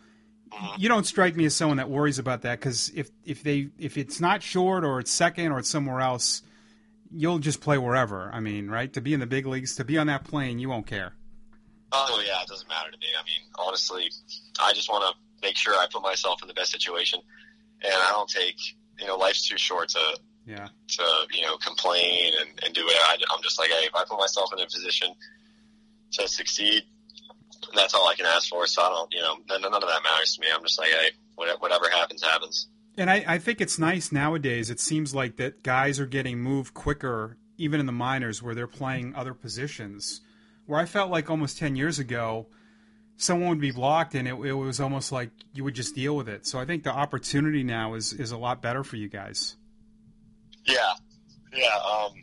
you 0.77 0.89
don't 0.89 1.05
strike 1.05 1.35
me 1.35 1.45
as 1.45 1.55
someone 1.55 1.77
that 1.77 1.89
worries 1.89 2.19
about 2.19 2.41
that 2.41 2.59
because 2.59 2.89
if 2.95 3.09
if 3.25 3.43
they 3.43 3.69
if 3.79 3.97
it's 3.97 4.19
not 4.19 4.43
short 4.43 4.83
or 4.83 4.99
it's 4.99 5.11
second 5.11 5.51
or 5.51 5.59
it's 5.59 5.69
somewhere 5.69 6.01
else, 6.01 6.41
you'll 7.11 7.39
just 7.39 7.61
play 7.61 7.77
wherever. 7.77 8.29
I 8.33 8.39
mean, 8.39 8.69
right? 8.69 8.91
To 8.93 9.01
be 9.01 9.13
in 9.13 9.19
the 9.19 9.27
big 9.27 9.45
leagues, 9.45 9.75
to 9.77 9.85
be 9.85 9.97
on 9.97 10.07
that 10.07 10.23
plane, 10.23 10.59
you 10.59 10.69
won't 10.69 10.87
care. 10.87 11.13
oh 11.91 12.23
yeah, 12.25 12.41
it 12.41 12.47
doesn't 12.47 12.67
matter 12.67 12.91
to 12.91 12.97
me. 12.97 13.07
I 13.19 13.23
mean, 13.23 13.49
honestly, 13.57 14.09
I 14.61 14.73
just 14.73 14.89
want 14.89 15.03
to 15.03 15.47
make 15.47 15.55
sure 15.55 15.73
I 15.75 15.87
put 15.91 16.01
myself 16.01 16.41
in 16.41 16.47
the 16.47 16.53
best 16.53 16.71
situation, 16.71 17.19
and 17.83 17.93
I 17.93 18.11
don't 18.11 18.29
take 18.29 18.57
you 18.99 19.07
know 19.07 19.17
life's 19.17 19.47
too 19.47 19.57
short 19.57 19.89
to 19.89 20.19
Yeah. 20.45 20.67
to 20.87 21.03
you 21.31 21.43
know 21.43 21.57
complain 21.57 22.33
and, 22.41 22.49
and 22.65 22.73
do 22.73 22.81
it. 22.81 22.97
I, 22.99 23.17
I'm 23.31 23.43
just 23.43 23.59
like, 23.59 23.69
hey, 23.69 23.85
if 23.85 23.95
I 23.95 24.03
put 24.09 24.17
myself 24.17 24.51
in 24.53 24.59
a 24.59 24.65
position 24.65 25.13
to 26.13 26.27
succeed, 26.27 26.83
that's 27.75 27.93
all 27.93 28.07
I 28.07 28.15
can 28.15 28.25
ask 28.25 28.49
for. 28.49 28.65
So 28.67 28.81
I 28.81 28.89
don't, 28.89 29.13
you 29.13 29.21
know, 29.21 29.37
none, 29.49 29.61
none 29.61 29.73
of 29.73 29.81
that 29.81 30.01
matters 30.03 30.35
to 30.35 30.41
me. 30.41 30.47
I'm 30.53 30.63
just 30.63 30.79
like, 30.79 30.89
hey, 30.89 31.11
whatever, 31.35 31.59
whatever 31.59 31.89
happens, 31.89 32.23
happens. 32.23 32.67
And 32.97 33.09
I, 33.09 33.23
I 33.27 33.37
think 33.37 33.61
it's 33.61 33.79
nice 33.79 34.11
nowadays. 34.11 34.69
It 34.69 34.79
seems 34.79 35.15
like 35.15 35.37
that 35.37 35.63
guys 35.63 35.99
are 35.99 36.05
getting 36.05 36.39
moved 36.39 36.73
quicker, 36.73 37.37
even 37.57 37.79
in 37.79 37.85
the 37.85 37.91
minors, 37.93 38.43
where 38.43 38.53
they're 38.53 38.67
playing 38.67 39.15
other 39.15 39.33
positions. 39.33 40.21
Where 40.65 40.79
I 40.79 40.85
felt 40.85 41.09
like 41.09 41.29
almost 41.29 41.57
ten 41.57 41.75
years 41.75 41.99
ago, 41.99 42.47
someone 43.17 43.49
would 43.49 43.61
be 43.61 43.71
blocked, 43.71 44.15
and 44.15 44.27
it, 44.27 44.33
it 44.33 44.53
was 44.53 44.79
almost 44.79 45.11
like 45.11 45.29
you 45.53 45.63
would 45.63 45.75
just 45.75 45.95
deal 45.95 46.15
with 46.15 46.27
it. 46.27 46.45
So 46.45 46.59
I 46.59 46.65
think 46.65 46.83
the 46.83 46.91
opportunity 46.91 47.63
now 47.63 47.93
is 47.93 48.11
is 48.13 48.31
a 48.31 48.37
lot 48.37 48.61
better 48.61 48.83
for 48.83 48.97
you 48.97 49.07
guys. 49.07 49.55
Yeah, 50.65 50.93
yeah. 51.53 51.75
Um, 51.77 52.13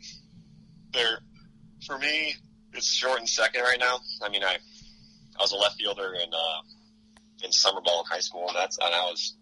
there, 0.93 1.19
for 1.85 1.97
me, 1.97 2.35
it's 2.73 2.87
short 2.91 3.19
and 3.19 3.27
second 3.29 3.61
right 3.61 3.79
now. 3.79 3.99
I 4.21 4.29
mean, 4.29 4.43
I, 4.43 4.53
I 5.37 5.41
was 5.41 5.51
a 5.51 5.57
left 5.57 5.75
fielder 5.77 6.13
in 6.13 6.29
uh, 6.33 6.61
in 7.43 7.51
summer 7.51 7.81
ball 7.81 8.01
in 8.01 8.05
high 8.09 8.19
school, 8.21 8.47
and 8.47 8.55
that's 8.55 8.77
and 8.77 8.93
I 8.93 9.01
was, 9.05 9.35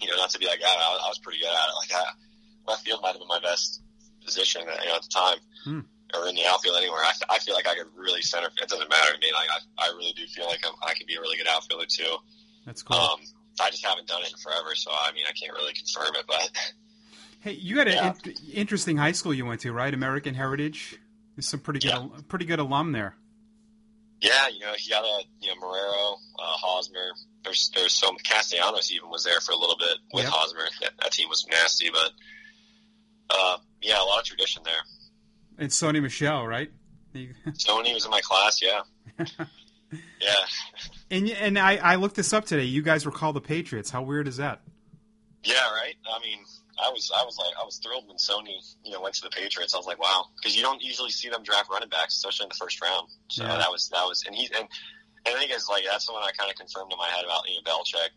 you 0.00 0.08
know, 0.10 0.16
not 0.16 0.30
to 0.30 0.38
be 0.38 0.46
like 0.46 0.60
that, 0.60 0.66
I, 0.76 0.90
was- 0.92 1.02
I 1.04 1.08
was 1.08 1.18
pretty 1.18 1.38
good 1.40 1.48
at 1.48 1.52
it. 1.68 1.74
Like 1.80 1.92
I, 2.06 2.70
left 2.70 2.84
field 2.84 3.00
might 3.02 3.10
have 3.12 3.18
been 3.18 3.28
my 3.28 3.40
best 3.40 3.82
position, 4.24 4.62
you 4.62 4.88
know, 4.88 4.96
at 4.96 5.02
the 5.02 5.08
time, 5.08 5.38
Hmm. 5.64 5.80
or 6.14 6.28
in 6.28 6.34
the 6.34 6.46
outfield 6.46 6.76
anywhere. 6.76 7.00
I, 7.02 7.12
I 7.30 7.38
feel 7.38 7.54
like 7.54 7.66
I 7.68 7.74
could 7.74 7.88
really 7.96 8.22
center. 8.22 8.48
It 8.60 8.68
doesn't 8.68 8.88
matter 8.90 9.12
to 9.12 9.18
me. 9.18 9.32
Like 9.32 9.48
I, 9.78 9.86
I 9.86 9.88
really 9.96 10.12
do 10.12 10.26
feel 10.26 10.46
like 10.46 10.60
I'm, 10.66 10.74
I 10.86 10.94
could 10.94 11.06
be 11.06 11.14
a 11.16 11.20
really 11.20 11.36
good 11.36 11.48
outfielder 11.48 11.86
too. 11.88 12.16
That's 12.66 12.82
cool. 12.82 12.96
Um, 12.98 13.18
I 13.60 13.70
just 13.70 13.84
haven't 13.84 14.06
done 14.08 14.22
it 14.22 14.30
in 14.30 14.36
forever, 14.38 14.74
so 14.74 14.90
I 14.92 15.12
mean, 15.12 15.24
I 15.28 15.32
can't 15.32 15.52
really 15.54 15.72
confirm 15.72 16.14
it, 16.16 16.24
but. 16.26 16.50
hey, 17.40 17.52
you 17.52 17.78
had 17.78 17.88
an 17.88 17.94
yeah. 17.94 18.12
in- 18.24 18.34
interesting 18.52 18.96
high 18.96 19.12
school 19.12 19.34
you 19.34 19.44
went 19.46 19.60
to, 19.62 19.72
right? 19.72 19.92
American 19.92 20.34
Heritage. 20.34 20.96
There's 21.36 21.48
some 21.48 21.60
pretty 21.60 21.80
good, 21.80 21.88
Yeah. 21.90 22.06
pretty 22.28 22.44
good 22.44 22.58
alum 22.58 22.92
there. 22.92 23.16
Yeah, 24.20 24.48
you 24.48 24.60
know, 24.60 24.72
he 24.76 24.90
got 24.90 25.02
a 25.04 25.24
you 25.40 25.48
know 25.48 25.60
Marrero, 25.66 26.12
uh, 26.38 26.42
Hosmer. 26.58 27.12
There's 27.42 27.70
there's 27.74 27.94
some 27.94 28.16
Castellanos 28.16 28.92
even 28.92 29.08
was 29.08 29.24
there 29.24 29.40
for 29.40 29.52
a 29.52 29.56
little 29.56 29.76
bit 29.78 29.96
with 30.12 30.24
Yep. 30.24 30.32
Hosmer. 30.34 30.64
That, 30.82 30.90
that 31.02 31.12
team 31.12 31.28
was 31.30 31.46
nasty, 31.50 31.88
but 31.90 32.12
uh, 33.30 33.56
yeah, 33.80 34.02
a 34.02 34.04
lot 34.04 34.18
of 34.20 34.26
tradition 34.26 34.62
there. 34.64 34.74
And 35.58 35.70
Sony 35.70 36.02
Michel, 36.02 36.46
right? 36.46 36.70
Sony 37.14 37.94
was 37.94 38.04
in 38.04 38.10
my 38.10 38.20
class. 38.20 38.60
Yeah, 38.62 38.82
yeah, 40.20 40.34
And 41.10 41.30
and 41.30 41.58
I, 41.58 41.76
I 41.76 41.94
looked 41.96 42.16
this 42.16 42.32
up 42.34 42.44
today. 42.44 42.64
You 42.64 42.82
guys 42.82 43.06
were 43.06 43.12
called 43.12 43.36
the 43.36 43.40
Patriots. 43.40 43.88
How 43.90 44.02
weird 44.02 44.28
is 44.28 44.36
that? 44.36 44.60
Yeah. 45.44 45.70
Right. 45.74 45.94
I 46.06 46.18
mean, 46.20 46.38
I 46.82 46.90
was 46.90 47.10
I 47.14 47.24
was 47.24 47.36
like 47.38 47.54
I 47.60 47.64
was 47.64 47.78
thrilled 47.78 48.04
when 48.08 48.16
Sony 48.16 48.56
you 48.84 48.92
know 48.92 49.00
went 49.00 49.14
to 49.16 49.22
the 49.22 49.30
Patriots. 49.30 49.74
I 49.74 49.78
was 49.78 49.86
like, 49.86 50.00
wow, 50.00 50.26
because 50.36 50.56
you 50.56 50.62
don't 50.62 50.82
usually 50.82 51.10
see 51.10 51.28
them 51.28 51.42
draft 51.42 51.70
running 51.70 51.88
backs, 51.88 52.16
especially 52.16 52.44
in 52.44 52.48
the 52.50 52.60
first 52.60 52.80
round. 52.82 53.08
So 53.28 53.44
Yeah. 53.44 53.56
that 53.58 53.70
was 53.70 53.88
that 53.90 54.04
was 54.04 54.24
and 54.26 54.34
he 54.34 54.46
and, 54.56 54.68
and 55.26 55.36
I 55.36 55.38
think 55.38 55.50
it's 55.50 55.68
like 55.68 55.84
that's 55.88 56.08
when 56.10 56.22
I 56.22 56.30
kind 56.38 56.50
of 56.50 56.56
confirmed 56.56 56.92
in 56.92 56.98
my 56.98 57.08
head 57.08 57.24
about 57.24 57.42
you 57.48 57.56
know 57.56 57.70
Belichick, 57.70 58.10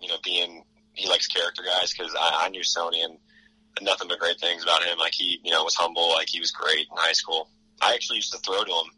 you 0.00 0.08
know 0.08 0.16
being 0.24 0.64
he 0.94 1.08
likes 1.08 1.26
character 1.26 1.62
guys 1.62 1.92
because 1.92 2.14
I, 2.14 2.46
I 2.46 2.48
knew 2.50 2.60
Sony 2.62 3.04
and 3.04 3.18
nothing 3.82 4.06
but 4.08 4.20
great 4.20 4.38
things 4.38 4.62
about 4.62 4.84
him. 4.84 4.98
Like 4.98 5.12
he 5.14 5.40
you 5.42 5.50
know 5.50 5.64
was 5.64 5.74
humble, 5.74 6.10
like 6.10 6.28
he 6.28 6.40
was 6.40 6.52
great 6.52 6.86
in 6.90 6.96
high 6.96 7.12
school. 7.12 7.48
I 7.82 7.94
actually 7.94 8.16
used 8.16 8.32
to 8.32 8.38
throw 8.38 8.62
to 8.62 8.70
him 8.70 8.90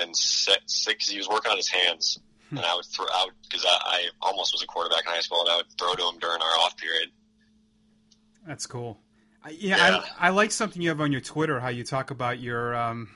and 0.00 0.16
six 0.16 1.08
he 1.08 1.18
was 1.18 1.28
working 1.28 1.50
on 1.50 1.56
his 1.56 1.68
hands. 1.68 2.18
And 2.50 2.60
I 2.60 2.74
would 2.74 2.84
throw 2.84 3.06
out 3.14 3.30
because 3.42 3.64
I, 3.64 3.78
I 3.84 4.08
almost 4.22 4.52
was 4.52 4.62
a 4.62 4.66
quarterback 4.66 5.04
in 5.06 5.12
high 5.12 5.20
school, 5.20 5.40
and 5.40 5.48
I 5.50 5.56
would 5.56 5.66
throw 5.78 5.94
to 5.94 6.02
him 6.02 6.18
during 6.20 6.40
our 6.40 6.58
off 6.60 6.76
period. 6.76 7.08
That's 8.46 8.66
cool. 8.66 9.00
I, 9.42 9.50
yeah, 9.50 9.76
Yeah. 9.76 10.02
I, 10.18 10.28
I 10.28 10.30
like 10.30 10.52
something 10.52 10.80
you 10.80 10.88
have 10.90 11.00
on 11.00 11.10
your 11.12 11.20
Twitter. 11.20 11.58
How 11.60 11.68
you 11.68 11.84
talk 11.84 12.10
about 12.10 12.38
your 12.40 12.74
um, 12.74 13.08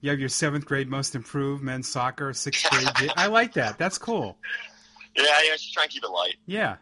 you 0.00 0.10
have 0.10 0.20
your 0.20 0.28
seventh 0.28 0.64
grade 0.66 0.88
most 0.88 1.14
improved 1.14 1.62
men's 1.62 1.88
soccer, 1.88 2.32
sixth 2.32 2.68
grade. 2.94 3.12
I 3.16 3.26
like 3.26 3.54
that. 3.54 3.78
That's 3.78 3.98
cool. 3.98 4.38
Yeah, 5.16 5.24
yeah, 5.24 5.52
just 5.52 5.72
try 5.72 5.84
and 5.84 5.92
keep 5.92 6.04
it 6.04 6.10
light. 6.10 6.36
Yeah. 6.46 6.76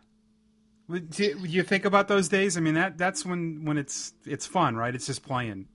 Do 0.91 1.35
you 1.47 1.63
think 1.63 1.87
about 1.87 2.09
those 2.09 2.29
days? 2.29 2.59
I 2.59 2.61
mean, 2.61 2.75
that 2.75 2.99
that's 2.99 3.25
when 3.25 3.65
when 3.65 3.79
it's 3.79 4.13
it's 4.27 4.47
fun, 4.47 4.77
right? 4.77 4.95
It's 4.95 5.07
just 5.07 5.23
playing. 5.23 5.69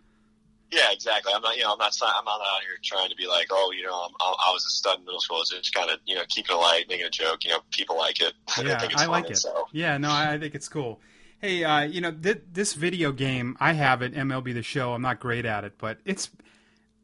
Yeah, 0.71 0.91
exactly. 0.91 1.33
I'm 1.35 1.41
not, 1.41 1.57
you 1.57 1.63
know, 1.63 1.73
I'm 1.73 1.79
not, 1.79 1.97
I'm 2.01 2.25
not 2.25 2.41
out 2.41 2.61
here 2.61 2.77
trying 2.83 3.09
to 3.09 3.15
be 3.15 3.27
like, 3.27 3.47
oh, 3.49 3.71
you 3.75 3.83
know, 3.83 4.03
I'm, 4.03 4.13
I 4.19 4.51
was 4.53 4.65
a 4.65 4.69
stud 4.69 4.99
in 4.99 5.05
middle 5.05 5.19
school. 5.19 5.41
It's 5.41 5.49
just 5.49 5.73
kind 5.73 5.89
of, 5.89 5.99
you 6.05 6.15
know, 6.15 6.21
keeping 6.29 6.55
it 6.55 6.59
light, 6.59 6.85
making 6.87 7.07
a 7.07 7.09
joke. 7.09 7.43
You 7.43 7.51
know, 7.51 7.59
people 7.71 7.97
like 7.97 8.21
it. 8.21 8.33
Yeah, 8.63 8.77
think 8.77 8.93
it's 8.93 9.01
I 9.01 9.05
like 9.07 9.23
funny, 9.23 9.33
it. 9.33 9.37
So. 9.37 9.65
Yeah, 9.71 9.97
no, 9.97 10.09
I, 10.09 10.33
I 10.33 10.37
think 10.39 10.53
it's 10.53 10.69
cool. 10.69 10.99
Hey, 11.41 11.63
uh, 11.63 11.81
you 11.81 12.01
know, 12.01 12.11
th- 12.11 12.43
this 12.51 12.73
video 12.73 13.11
game, 13.11 13.55
I 13.59 13.73
have 13.73 14.01
it, 14.01 14.13
MLB 14.13 14.53
The 14.53 14.61
Show. 14.61 14.93
I'm 14.93 15.01
not 15.01 15.19
great 15.19 15.45
at 15.45 15.63
it, 15.63 15.77
but 15.77 15.99
it's, 16.05 16.29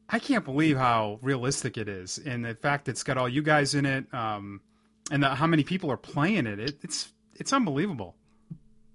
I 0.10 0.20
can't 0.20 0.44
believe 0.46 0.78
how 0.78 1.20
realistic 1.22 1.78
it 1.78 1.88
is, 1.88 2.20
and 2.20 2.46
the 2.46 2.54
fact 2.54 2.90
it's 2.90 3.02
got 3.02 3.18
all 3.18 3.30
you 3.30 3.42
guys 3.42 3.74
in 3.74 3.86
it, 3.86 4.14
um, 4.14 4.62
and 5.10 5.24
the, 5.24 5.30
how 5.30 5.48
many 5.48 5.64
people 5.64 5.90
are 5.90 5.98
playing 5.98 6.46
it. 6.48 6.60
it 6.60 6.78
it's 6.84 7.12
it's 7.36 7.54
unbelievable. 7.54 8.16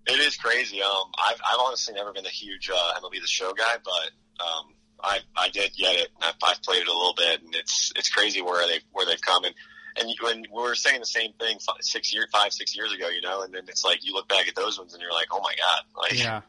It 0.07 0.19
is 0.21 0.37
crazy. 0.37 0.83
Um, 0.83 1.11
I've, 1.27 1.41
I've 1.45 1.59
honestly 1.61 1.95
never 1.95 2.13
been 2.13 2.27
a 2.27 2.31
huge 2.31 2.71
uh, 2.71 3.01
MLB 3.01 3.21
The 3.21 3.27
Show 3.27 3.53
guy, 3.53 3.77
but 3.85 4.11
um, 4.41 4.75
I, 5.03 5.19
I 5.37 5.49
did 5.49 5.73
get 5.77 5.97
it. 5.97 6.09
I've, 6.21 6.35
I've 6.43 6.63
played 6.63 6.83
it 6.83 6.89
a 6.89 6.93
little 6.93 7.15
bit, 7.17 7.43
and 7.43 7.55
it's, 7.55 7.93
it's 7.97 8.11
crazy 8.11 8.43
where 8.43 8.67
they, 8.67 8.81
where 8.93 9.07
they've 9.07 9.21
come. 9.21 9.45
And, 9.45 9.55
and 9.99 10.09
when 10.23 10.43
we 10.55 10.63
were 10.63 10.75
saying 10.75 11.01
the 11.01 11.07
same 11.07 11.33
thing 11.41 11.59
five, 11.59 11.77
six 11.81 12.13
year, 12.15 12.27
five, 12.33 12.53
six 12.53 12.77
years 12.77 12.93
ago, 12.93 13.09
you 13.09 13.21
know, 13.23 13.43
and 13.43 13.53
then 13.55 13.63
it's 13.69 13.85
like 13.85 14.05
you 14.05 14.13
look 14.13 14.29
back 14.29 14.47
at 14.49 14.55
those 14.55 14.79
ones 14.79 14.93
and 14.95 15.03
you're 15.03 15.13
like, 15.13 15.29
oh 15.33 15.41
my 15.41 15.53
god, 15.57 15.83
like 16.03 16.19
Yeah, 16.23 16.43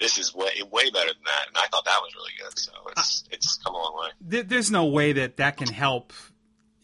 this 0.00 0.18
is 0.18 0.34
way, 0.34 0.50
way 0.70 0.90
better 0.90 1.06
than 1.12 1.24
that. 1.24 1.48
And 1.48 1.56
I 1.56 1.66
thought 1.70 1.84
that 1.84 2.00
was 2.02 2.12
really 2.14 2.32
good. 2.42 2.58
So 2.58 2.72
it's, 2.96 3.24
it's 3.30 3.58
come 3.64 3.74
a 3.74 3.78
long 3.78 3.94
way. 4.02 4.08
There- 4.20 4.42
there's 4.42 4.70
no 4.70 4.86
way 4.86 5.12
that 5.14 5.36
that 5.38 5.56
can 5.56 5.68
help 5.68 6.12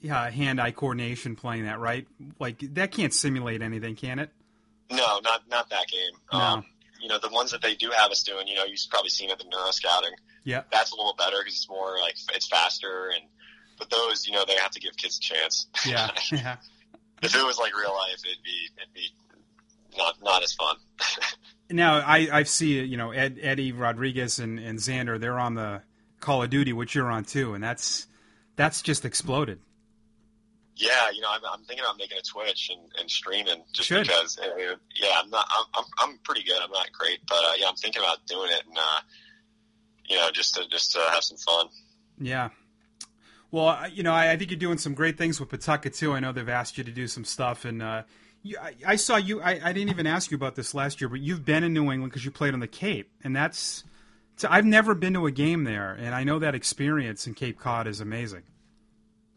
uh, 0.09 0.31
hand-eye 0.31 0.71
coordination 0.71 1.35
playing 1.35 1.64
that, 1.64 1.81
right? 1.81 2.07
Like 2.38 2.61
that 2.75 2.92
can't 2.92 3.12
simulate 3.12 3.61
anything, 3.62 3.97
can 3.97 4.18
it? 4.21 4.31
No, 4.90 5.21
not 5.23 5.42
not 5.51 5.68
that 5.71 5.87
game. 5.88 6.12
No. 6.33 6.38
Um, 6.38 6.64
you 7.03 7.09
know, 7.09 7.18
the 7.18 7.29
ones 7.29 7.51
that 7.51 7.61
they 7.62 7.75
do 7.75 7.90
have 7.90 8.11
us 8.11 8.23
doing, 8.23 8.47
you 8.49 8.55
know, 8.55 8.64
you've 8.64 8.81
probably 8.90 9.11
seen 9.11 9.31
it, 9.31 9.38
the 9.38 9.44
neuro 9.51 9.71
scouting. 9.73 10.11
Yeah. 10.44 10.62
That's 10.72 10.92
a 10.92 10.96
little 10.96 11.14
better 11.18 11.37
because 11.38 11.55
it's 11.55 11.68
more 11.68 11.98
like 12.01 12.14
it's 12.35 12.46
faster 12.48 13.11
and. 13.14 13.24
But 13.79 13.90
those, 13.90 14.27
you 14.27 14.33
know, 14.33 14.44
they 14.44 14.57
have 14.57 14.72
to 14.72 14.81
give 14.81 14.96
kids 14.96 15.18
a 15.18 15.20
chance. 15.20 15.68
Yeah, 15.87 16.11
yeah. 16.33 16.57
if 17.22 17.33
it 17.33 17.44
was 17.46 17.59
like 17.59 17.77
real 17.77 17.94
life, 17.94 18.20
it'd 18.24 18.42
be 18.42 18.68
it'd 18.77 18.92
be 18.92 19.09
not 19.96 20.16
not 20.20 20.42
as 20.42 20.53
fun. 20.55 20.77
Now 21.70 21.98
I 21.98 22.29
I 22.33 22.42
see 22.44 22.81
you 22.81 22.96
know 22.96 23.11
Ed, 23.12 23.38
Eddie 23.42 23.72
Rodriguez 23.72 24.38
and, 24.38 24.59
and 24.59 24.79
Xander 24.79 25.20
they're 25.20 25.38
on 25.38 25.55
the 25.55 25.83
Call 26.18 26.42
of 26.42 26.48
Duty 26.51 26.72
which 26.72 26.94
you're 26.94 27.11
on 27.11 27.24
too 27.24 27.53
and 27.53 27.62
that's 27.62 28.07
that's 28.57 28.81
just 28.81 29.05
exploded. 29.05 29.61
yeah, 30.77 31.11
you 31.12 31.20
know, 31.20 31.29
I'm, 31.31 31.40
I'm 31.53 31.64
thinking 31.64 31.85
about 31.85 31.98
making 31.98 32.18
a 32.18 32.22
Twitch 32.22 32.70
and, 32.72 32.81
and 32.98 33.11
streaming 33.11 33.62
just 33.72 33.88
Should. 33.88 34.07
because. 34.07 34.38
uh, 34.38 34.77
yeah, 34.96 35.20
I'm 35.22 35.29
not. 35.31 35.46
I'm, 35.51 35.64
I'm 35.74 35.85
I'm 36.11 36.18
pretty 36.24 36.42
good. 36.42 36.57
I'm 36.62 36.70
not 36.70 36.90
great, 36.92 37.18
but 37.29 37.38
uh, 37.38 37.53
yeah, 37.59 37.66
I'm 37.68 37.77
thinking 37.77 38.03
about 38.03 38.27
doing 38.27 38.51
it 38.51 38.62
and 38.66 38.77
uh, 38.79 39.01
you 40.09 40.16
know, 40.16 40.31
just 40.33 40.55
to 40.55 40.66
just 40.68 40.92
to 40.92 41.01
have 41.12 41.23
some 41.23 41.37
fun. 41.38 41.66
Yeah. 42.18 42.51
Well, 43.51 43.88
you 43.90 44.03
know, 44.03 44.12
I, 44.12 44.33
I 44.33 44.37
think 44.37 44.51
you're 44.51 44.59
doing 44.59 44.79
some 44.79 44.94
great 44.94 45.16
things 45.16 45.40
with 45.40 45.49
Pawtucket 45.49 45.94
too. 45.94 46.12
I 46.12 46.21
know 46.21 46.33
they've 46.33 46.49
asked 46.49 46.77
you 46.77 46.85
to 46.85 46.92
do 46.92 47.07
some 47.07 47.25
stuff, 47.25 47.64
and 47.64 47.83
uh, 47.83 48.03
you, 48.42 48.57
I, 48.61 48.75
I 48.87 48.97
saw 48.97 49.16
you. 49.16 49.40
I, 49.40 49.61
I 49.62 49.73
didn't 49.73 49.88
even 49.90 50.07
ask 50.07 50.31
you 50.31 50.37
about 50.37 50.55
this 50.55 50.75
last 50.75 51.01
year, 51.01 51.09
but 51.09 51.21
you've 51.21 51.44
been 51.44 51.64
in 51.64 51.73
New 51.73 51.90
England 51.90 52.12
because 52.12 52.25
you 52.25 52.31
played 52.31 52.55
on 52.55 52.61
the 52.61 52.68
Cape, 52.68 53.11
and 53.25 53.35
that's. 53.35 53.85
I've 54.49 54.64
never 54.64 54.94
been 54.94 55.14
to 55.14 55.27
a 55.27 55.33
game 55.33 55.64
there, 55.64 55.94
and 55.99 56.14
I 56.14 56.23
know 56.23 56.38
that 56.38 56.55
experience 56.55 57.27
in 57.27 57.35
Cape 57.35 57.59
Cod 57.59 57.88
is 57.88 58.01
amazing. 58.01 58.44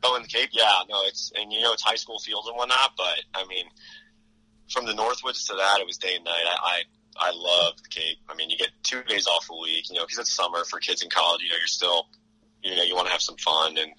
Oh, 0.03 0.15
in 0.15 0.23
the 0.23 0.27
Cape, 0.27 0.49
yeah, 0.51 0.81
no, 0.89 0.97
it's 1.05 1.31
and 1.35 1.51
you 1.51 1.61
know 1.61 1.73
it's 1.73 1.81
high 1.81 1.95
school 1.95 2.19
fields 2.19 2.47
and 2.47 2.55
whatnot, 2.55 2.91
but 2.97 3.23
I 3.33 3.45
mean, 3.47 3.65
from 4.69 4.85
the 4.85 4.93
Northwoods 4.93 5.47
to 5.47 5.55
that, 5.55 5.79
it 5.79 5.87
was 5.87 5.97
day 5.97 6.15
and 6.15 6.25
night. 6.25 6.43
I 6.45 6.83
I, 7.19 7.29
I 7.29 7.31
love 7.33 7.73
the 7.81 7.89
Cape. 7.89 8.17
I 8.29 8.35
mean, 8.35 8.49
you 8.49 8.57
get 8.57 8.69
two 8.83 9.03
days 9.03 9.27
off 9.27 9.47
a 9.49 9.55
week, 9.61 9.89
you 9.89 9.95
know, 9.95 10.03
because 10.03 10.19
it's 10.19 10.33
summer 10.35 10.63
for 10.65 10.79
kids 10.79 11.01
in 11.03 11.09
college. 11.09 11.41
You 11.43 11.49
know, 11.49 11.55
you're 11.57 11.67
still, 11.67 12.07
you 12.63 12.75
know, 12.75 12.83
you 12.83 12.95
want 12.95 13.07
to 13.07 13.11
have 13.11 13.21
some 13.21 13.37
fun, 13.37 13.77
and 13.77 13.91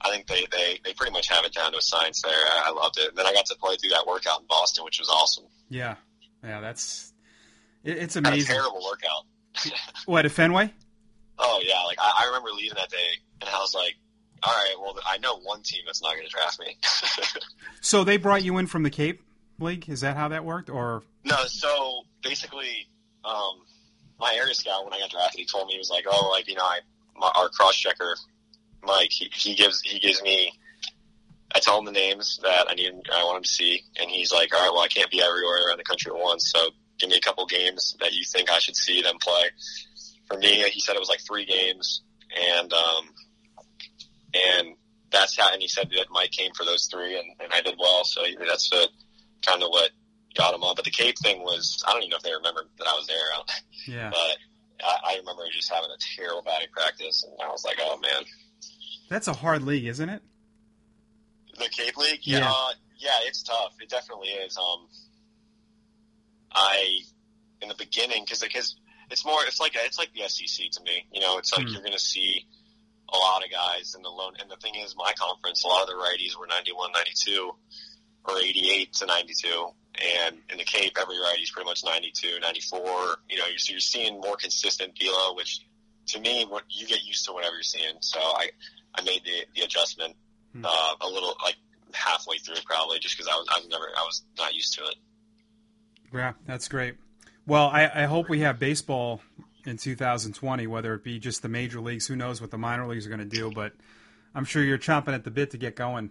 I 0.00 0.10
think 0.10 0.26
they 0.26 0.46
they 0.50 0.78
they 0.84 0.92
pretty 0.94 1.12
much 1.12 1.28
have 1.28 1.44
it 1.44 1.52
down 1.54 1.72
to 1.72 1.78
a 1.78 1.82
science 1.82 2.22
there. 2.22 2.32
I, 2.32 2.64
I 2.66 2.70
loved 2.72 2.98
it, 2.98 3.08
and 3.10 3.16
then 3.18 3.26
I 3.26 3.32
got 3.32 3.46
to 3.46 3.56
play 3.56 3.76
through 3.76 3.90
that 3.90 4.04
workout 4.06 4.40
in 4.40 4.46
Boston, 4.48 4.84
which 4.84 4.98
was 4.98 5.08
awesome. 5.08 5.44
Yeah, 5.68 5.96
yeah, 6.42 6.60
that's 6.60 7.12
it, 7.84 7.98
it's 7.98 8.14
Had 8.14 8.24
a 8.26 8.28
amazing. 8.28 8.54
terrible 8.54 8.82
workout. 8.84 9.72
What 10.06 10.24
at 10.24 10.32
Fenway? 10.32 10.72
Oh 11.38 11.60
yeah, 11.64 11.82
like 11.86 11.98
I, 12.00 12.22
I 12.22 12.26
remember 12.26 12.50
leaving 12.50 12.76
that 12.76 12.90
day, 12.90 12.96
and 13.40 13.50
I 13.50 13.58
was 13.58 13.74
like, 13.74 13.94
all 14.44 14.52
right, 14.52 14.74
well, 14.80 14.94
I 15.08 15.18
know 15.18 15.36
one 15.40 15.62
team 15.62 15.80
that's 15.86 16.02
not 16.02 16.12
going 16.14 16.24
to 16.26 16.30
draft 16.30 16.58
me. 16.60 16.76
So 17.80 18.02
they 18.04 18.16
brought 18.16 18.42
you 18.42 18.58
in 18.58 18.66
from 18.66 18.82
the 18.82 18.90
Cape 18.90 19.22
League. 19.60 19.88
Is 19.88 20.00
that 20.00 20.16
how 20.16 20.28
that 20.28 20.44
worked? 20.44 20.68
Or 20.68 21.02
no, 21.24 21.36
so 21.46 22.02
basically, 22.22 22.88
um, 23.24 23.62
my 24.18 24.34
area 24.34 24.54
scout 24.54 24.84
when 24.84 24.92
I 24.92 24.98
got 24.98 25.10
drafted, 25.10 25.40
he 25.40 25.46
told 25.46 25.68
me 25.68 25.74
he 25.74 25.78
was 25.78 25.90
like, 25.90 26.04
oh, 26.08 26.30
like 26.30 26.48
you 26.48 26.54
know, 26.54 26.64
I 26.64 26.80
my, 27.16 27.30
our 27.36 27.48
cross 27.48 27.76
checker, 27.76 28.16
Mike, 28.82 29.10
he, 29.10 29.30
he 29.32 29.54
gives 29.54 29.80
he 29.82 29.98
gives 29.98 30.22
me. 30.22 30.52
I 31.54 31.60
tell 31.60 31.78
him 31.78 31.86
the 31.86 31.92
names 31.92 32.38
that 32.42 32.66
I 32.68 32.74
need, 32.74 32.92
I 33.10 33.24
want 33.24 33.38
him 33.38 33.42
to 33.42 33.48
see, 33.48 33.82
and 33.98 34.10
he's 34.10 34.32
like, 34.32 34.54
"All 34.54 34.60
right, 34.60 34.70
well, 34.72 34.82
I 34.82 34.88
can't 34.88 35.10
be 35.10 35.22
everywhere 35.22 35.66
around 35.66 35.78
the 35.78 35.84
country 35.84 36.12
at 36.12 36.18
once, 36.18 36.52
so 36.54 36.68
give 36.98 37.08
me 37.08 37.16
a 37.16 37.20
couple 37.20 37.46
games 37.46 37.96
that 38.00 38.12
you 38.12 38.22
think 38.30 38.50
I 38.50 38.58
should 38.58 38.76
see 38.76 39.00
them 39.00 39.16
play." 39.20 39.44
For 40.26 40.36
me, 40.36 40.62
he 40.68 40.80
said 40.80 40.94
it 40.94 40.98
was 40.98 41.08
like 41.08 41.20
three 41.26 41.46
games, 41.46 42.02
and 42.36 42.72
um, 42.72 43.04
and 44.34 44.76
that's 45.10 45.38
how. 45.38 45.50
And 45.52 45.62
he 45.62 45.68
said 45.68 45.88
that 45.96 46.06
Mike 46.10 46.32
came 46.32 46.52
for 46.52 46.66
those 46.66 46.86
three, 46.92 47.18
and, 47.18 47.26
and 47.40 47.52
I 47.52 47.62
did 47.62 47.76
well, 47.78 48.04
so 48.04 48.22
that's 48.46 48.68
the 48.68 48.88
kind 49.46 49.62
of 49.62 49.70
what 49.70 49.90
got 50.36 50.54
him 50.54 50.62
on. 50.62 50.74
But 50.76 50.84
the 50.84 50.90
Cape 50.90 51.18
thing 51.18 51.40
was, 51.42 51.82
I 51.86 51.92
don't 51.92 52.02
even 52.02 52.10
know 52.10 52.16
if 52.16 52.22
they 52.22 52.32
remember 52.32 52.62
that 52.78 52.86
I 52.86 52.94
was 52.94 53.06
there, 53.06 53.16
yeah, 53.96 54.10
but 54.10 54.36
I, 54.86 55.12
I 55.12 55.16
remember 55.18 55.42
just 55.52 55.72
having 55.72 55.90
a 55.90 55.98
terrible 56.16 56.42
batting 56.42 56.68
practice, 56.72 57.24
and 57.24 57.34
I 57.42 57.50
was 57.50 57.64
like, 57.64 57.78
"Oh 57.80 57.98
man." 57.98 58.22
that's 59.10 59.26
a 59.28 59.32
hard 59.32 59.62
league, 59.62 59.86
isn't 59.86 60.08
it? 60.08 60.22
The 61.58 61.68
Cape 61.70 61.96
League, 61.96 62.20
Yeah. 62.24 62.40
yeah, 62.40 62.50
uh, 62.50 62.72
yeah, 62.98 63.18
it's 63.26 63.42
tough. 63.42 63.72
It 63.80 63.88
definitely 63.88 64.28
is. 64.28 64.56
Um, 64.58 64.86
I 66.52 66.98
in 67.62 67.68
the 67.68 67.74
beginning 67.74 68.24
because 68.24 68.42
it's 69.10 69.24
more 69.24 69.38
it's 69.46 69.58
like 69.60 69.72
it's 69.74 69.98
like 69.98 70.10
the 70.14 70.28
SEC 70.28 70.70
to 70.72 70.82
me. 70.84 71.06
You 71.12 71.20
know, 71.20 71.38
it's 71.38 71.52
like 71.56 71.66
Hmm. 71.66 71.72
you're 71.72 71.82
going 71.82 71.92
to 71.92 71.98
see 71.98 72.46
a 73.12 73.16
lot 73.16 73.42
of 73.44 73.50
guys 73.50 73.94
in 73.96 74.02
the 74.02 74.08
loan. 74.10 74.34
And 74.40 74.50
the 74.50 74.56
thing 74.56 74.74
is, 74.76 74.94
my 74.96 75.12
conference, 75.18 75.64
a 75.64 75.68
lot 75.68 75.82
of 75.82 75.88
the 75.88 75.94
righties 75.94 76.38
were 76.38 76.46
91, 76.46 76.92
92, 76.92 77.50
or 78.24 78.38
88 78.38 78.92
to 78.94 79.06
92. 79.06 79.66
And 80.26 80.36
in 80.50 80.58
the 80.58 80.64
Cape, 80.64 80.96
every 81.00 81.18
righty's 81.18 81.50
pretty 81.50 81.68
much 81.68 81.82
92, 81.84 82.38
94. 82.40 82.80
You 83.28 83.38
know, 83.38 83.46
you're, 83.48 83.58
so 83.58 83.72
you're 83.72 83.80
seeing 83.80 84.20
more 84.20 84.36
consistent 84.36 84.92
velo, 85.00 85.34
which 85.34 85.66
to 86.08 86.20
me, 86.20 86.46
what 86.48 86.62
you 86.68 86.86
get 86.86 87.04
used 87.04 87.24
to 87.26 87.32
whatever 87.32 87.54
you're 87.54 87.62
seeing. 87.62 87.94
So 88.00 88.18
I, 88.20 88.50
I 88.94 89.02
made 89.02 89.22
the, 89.24 89.44
the 89.54 89.62
adjustment 89.62 90.14
Hmm. 90.52 90.64
uh, 90.64 90.94
a 91.02 91.06
little 91.06 91.36
like 91.44 91.56
halfway 91.92 92.38
through 92.38 92.56
probably 92.64 92.98
just 92.98 93.16
because 93.16 93.28
I 93.30 93.36
was 93.36 93.46
I 93.54 93.58
was 93.58 93.68
never 93.68 93.84
I 93.84 94.00
was 94.00 94.22
not 94.38 94.54
used 94.54 94.74
to 94.78 94.84
it. 94.84 94.94
Yeah, 96.12 96.32
that's 96.46 96.68
great. 96.68 96.94
Well, 97.46 97.66
I, 97.66 97.90
I 97.94 98.04
hope 98.04 98.28
we 98.28 98.40
have 98.40 98.58
baseball 98.58 99.20
in 99.66 99.76
2020, 99.76 100.66
whether 100.66 100.94
it 100.94 101.04
be 101.04 101.18
just 101.18 101.42
the 101.42 101.48
major 101.48 101.80
leagues. 101.80 102.06
Who 102.06 102.16
knows 102.16 102.40
what 102.40 102.50
the 102.50 102.58
minor 102.58 102.86
leagues 102.86 103.06
are 103.06 103.10
going 103.10 103.20
to 103.20 103.24
do? 103.26 103.50
But 103.50 103.72
I'm 104.34 104.44
sure 104.44 104.62
you're 104.62 104.78
chomping 104.78 105.14
at 105.14 105.24
the 105.24 105.30
bit 105.30 105.50
to 105.50 105.58
get 105.58 105.76
going. 105.76 106.10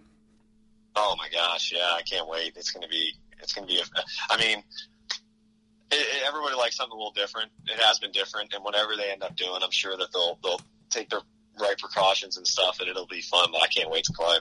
Oh 0.96 1.14
my 1.16 1.28
gosh, 1.32 1.72
yeah, 1.74 1.94
I 1.94 2.02
can't 2.02 2.28
wait. 2.28 2.54
It's 2.56 2.70
gonna 2.70 2.88
be 2.88 3.12
it's 3.40 3.52
gonna 3.52 3.66
be. 3.66 3.78
A, 3.78 3.84
I 4.30 4.38
mean, 4.38 4.58
it, 5.90 5.94
it, 5.94 6.22
everybody 6.26 6.56
likes 6.56 6.76
something 6.76 6.92
a 6.92 6.96
little 6.96 7.12
different. 7.12 7.50
It 7.66 7.80
has 7.80 7.98
been 7.98 8.12
different, 8.12 8.52
and 8.54 8.64
whatever 8.64 8.96
they 8.96 9.10
end 9.10 9.22
up 9.22 9.36
doing, 9.36 9.60
I'm 9.62 9.70
sure 9.70 9.96
that 9.96 10.08
they'll 10.12 10.38
they'll 10.42 10.60
take 10.90 11.10
their 11.10 11.20
right 11.60 11.78
precautions 11.78 12.36
and 12.36 12.46
stuff, 12.46 12.80
and 12.80 12.88
it'll 12.88 13.06
be 13.06 13.20
fun. 13.20 13.48
But 13.52 13.62
I 13.62 13.68
can't 13.68 13.90
wait 13.90 14.04
to 14.04 14.12
play. 14.12 14.38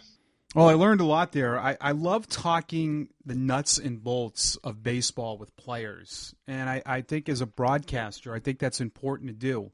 Well, 0.55 0.69
I 0.69 0.73
learned 0.73 1.01
a 1.01 1.05
lot 1.05 1.33
there. 1.33 1.59
I, 1.59 1.77
I 1.79 1.91
love 1.91 2.27
talking 2.27 3.09
the 3.25 3.35
nuts 3.35 3.77
and 3.77 4.01
bolts 4.01 4.55
of 4.63 4.81
baseball 4.81 5.37
with 5.37 5.55
players. 5.57 6.33
And 6.47 6.69
I, 6.69 6.81
I 6.85 7.01
think 7.01 7.27
as 7.27 7.41
a 7.41 7.45
broadcaster, 7.45 8.33
I 8.33 8.39
think 8.39 8.57
that's 8.57 8.79
important 8.79 9.29
to 9.29 9.35
do. 9.35 9.71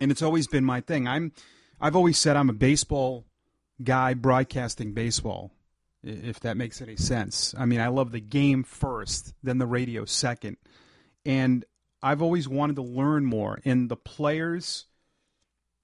And 0.00 0.10
it's 0.10 0.22
always 0.22 0.48
been 0.48 0.64
my 0.64 0.80
thing. 0.80 1.06
I'm 1.06 1.32
I've 1.80 1.94
always 1.94 2.18
said 2.18 2.36
I'm 2.36 2.48
a 2.48 2.54
baseball 2.54 3.26
guy 3.84 4.14
broadcasting 4.14 4.92
baseball, 4.92 5.52
if 6.02 6.40
that 6.40 6.56
makes 6.56 6.80
any 6.80 6.96
sense. 6.96 7.54
I 7.56 7.66
mean, 7.66 7.80
I 7.80 7.88
love 7.88 8.12
the 8.12 8.20
game 8.20 8.64
first, 8.64 9.34
then 9.42 9.58
the 9.58 9.66
radio 9.66 10.04
second. 10.04 10.56
And 11.24 11.64
I've 12.02 12.22
always 12.22 12.48
wanted 12.48 12.76
to 12.76 12.82
learn 12.82 13.24
more. 13.24 13.60
And 13.64 13.88
the 13.88 13.96
players 13.96 14.86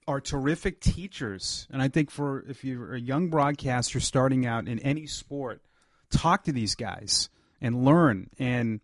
are 0.08 0.20
terrific 0.20 0.80
teachers. 0.80 1.66
And 1.70 1.82
I 1.82 1.88
think 1.88 2.11
for 2.11 2.44
if 2.48 2.64
you're 2.64 2.94
a 2.94 3.00
young 3.00 3.28
broadcaster 3.28 4.00
starting 4.00 4.46
out 4.46 4.66
in 4.66 4.78
any 4.80 5.06
sport, 5.06 5.62
talk 6.11 6.44
to 6.44 6.52
these 6.52 6.74
guys 6.74 7.28
and 7.61 7.84
learn. 7.84 8.30
And 8.38 8.80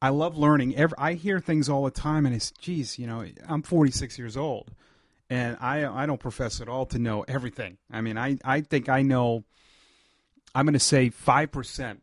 I 0.00 0.10
love 0.10 0.36
learning. 0.36 0.76
Every, 0.76 0.96
I 0.98 1.14
hear 1.14 1.40
things 1.40 1.68
all 1.68 1.84
the 1.84 1.90
time, 1.90 2.26
and 2.26 2.34
it's, 2.34 2.52
geez, 2.52 2.98
you 2.98 3.06
know, 3.06 3.24
I'm 3.48 3.62
46 3.62 4.18
years 4.18 4.36
old, 4.36 4.72
and 5.30 5.56
I 5.60 5.86
I 5.86 6.06
don't 6.06 6.20
profess 6.20 6.60
at 6.60 6.68
all 6.68 6.86
to 6.86 6.98
know 6.98 7.24
everything. 7.28 7.78
I 7.90 8.00
mean, 8.00 8.18
I 8.18 8.38
I 8.44 8.60
think 8.62 8.88
I 8.88 9.02
know. 9.02 9.44
I'm 10.54 10.64
going 10.64 10.72
to 10.72 10.80
say 10.80 11.10
five 11.10 11.52
percent. 11.52 12.02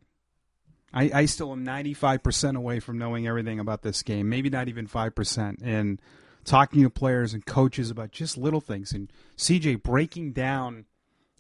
I, 0.94 1.12
I 1.14 1.26
still 1.26 1.52
am 1.52 1.66
95% 1.66 2.56
away 2.56 2.80
from 2.80 2.98
knowing 2.98 3.28
everything 3.28 3.60
about 3.60 3.82
this 3.82 4.02
game, 4.02 4.30
maybe 4.30 4.50
not 4.50 4.70
even 4.70 4.88
5%. 4.88 5.58
And 5.62 6.02
talking 6.46 6.84
to 6.84 6.90
players 6.90 7.34
and 7.34 7.46
coaches 7.46 7.92
about 7.92 8.12
just 8.12 8.38
little 8.38 8.62
things. 8.62 8.94
And 8.94 9.12
CJ 9.38 9.84
breaking 9.84 10.32
down 10.32 10.86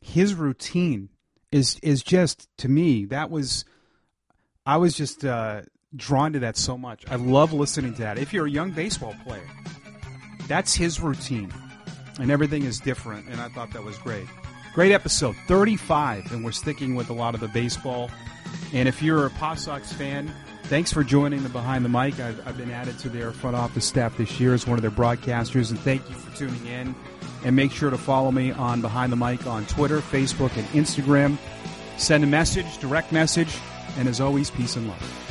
his 0.02 0.36
routine 0.36 1.10
is 1.52 1.80
is 1.82 2.04
just 2.04 2.50
to 2.58 2.68
me 2.68 3.06
that 3.06 3.30
was 3.30 3.66
I 4.66 4.78
was 4.78 4.96
just 4.96 5.24
uh, 5.24 5.62
drawn 5.96 6.34
to 6.34 6.40
that 6.40 6.58
so 6.58 6.78
much. 6.78 7.06
I 7.10 7.16
love 7.16 7.54
listening 7.54 7.94
to 7.96 8.02
that. 8.02 8.18
If 8.18 8.34
you're 8.34 8.48
a 8.48 8.52
young 8.52 8.72
baseball 8.72 9.16
player, 9.24 9.48
that's 10.48 10.74
his 10.74 11.00
routine, 11.00 11.54
and 12.20 12.32
everything 12.32 12.64
is 12.64 12.80
different. 12.80 13.28
And 13.28 13.40
I 13.40 13.50
thought 13.50 13.72
that 13.72 13.84
was 13.84 13.98
great. 13.98 14.28
Great 14.74 14.92
episode 14.92 15.36
35, 15.48 16.34
and 16.34 16.44
we're 16.44 16.52
sticking 16.52 16.96
with 16.96 17.10
a 17.10 17.14
lot 17.14 17.34
of 17.34 17.40
the 17.40 17.48
baseball. 17.48 18.12
And 18.74 18.88
if 18.90 19.02
you're 19.02 19.26
a 19.26 19.30
Paw 19.30 19.56
Sox 19.56 19.94
fan, 19.94 20.34
thanks 20.64 20.92
for 20.92 21.04
joining 21.04 21.44
the 21.44 21.50
Behind 21.50 21.86
the 21.86 21.90
Mike. 21.90 22.20
I've, 22.20 22.46
I've 22.46 22.58
been 22.58 22.72
added 22.72 23.00
to 23.00 23.10
their 23.10 23.32
front 23.32 23.56
office 23.56 23.86
staff 23.86 24.18
this 24.18 24.38
year 24.40 24.54
as 24.54 24.68
one 24.68 24.78
of 24.78 24.82
their 24.82 24.92
broadcasters, 24.92 25.70
and 25.72 25.80
thank 25.80 26.08
you 26.10 26.16
for 26.16 26.36
tuning 26.36 26.66
in. 26.66 26.94
And 27.46 27.56
make 27.56 27.72
sure 27.72 27.90
to 27.90 27.98
follow 27.98 28.32
me 28.32 28.52
on 28.52 28.82
Behind 28.82 29.12
the 29.12 29.18
Mike 29.18 29.48
on 29.48 29.66
Twitter, 29.68 30.00
Facebook, 30.00 30.56
and 30.58 30.68
Instagram. 30.70 31.38
Send 31.98 32.24
a 32.24 32.28
message, 32.28 32.78
direct 32.80 33.12
message, 33.12 33.56
and 33.98 34.10
as 34.10 34.20
always, 34.20 34.50
peace 34.50 34.76
and 34.76 34.88
love. 34.88 35.25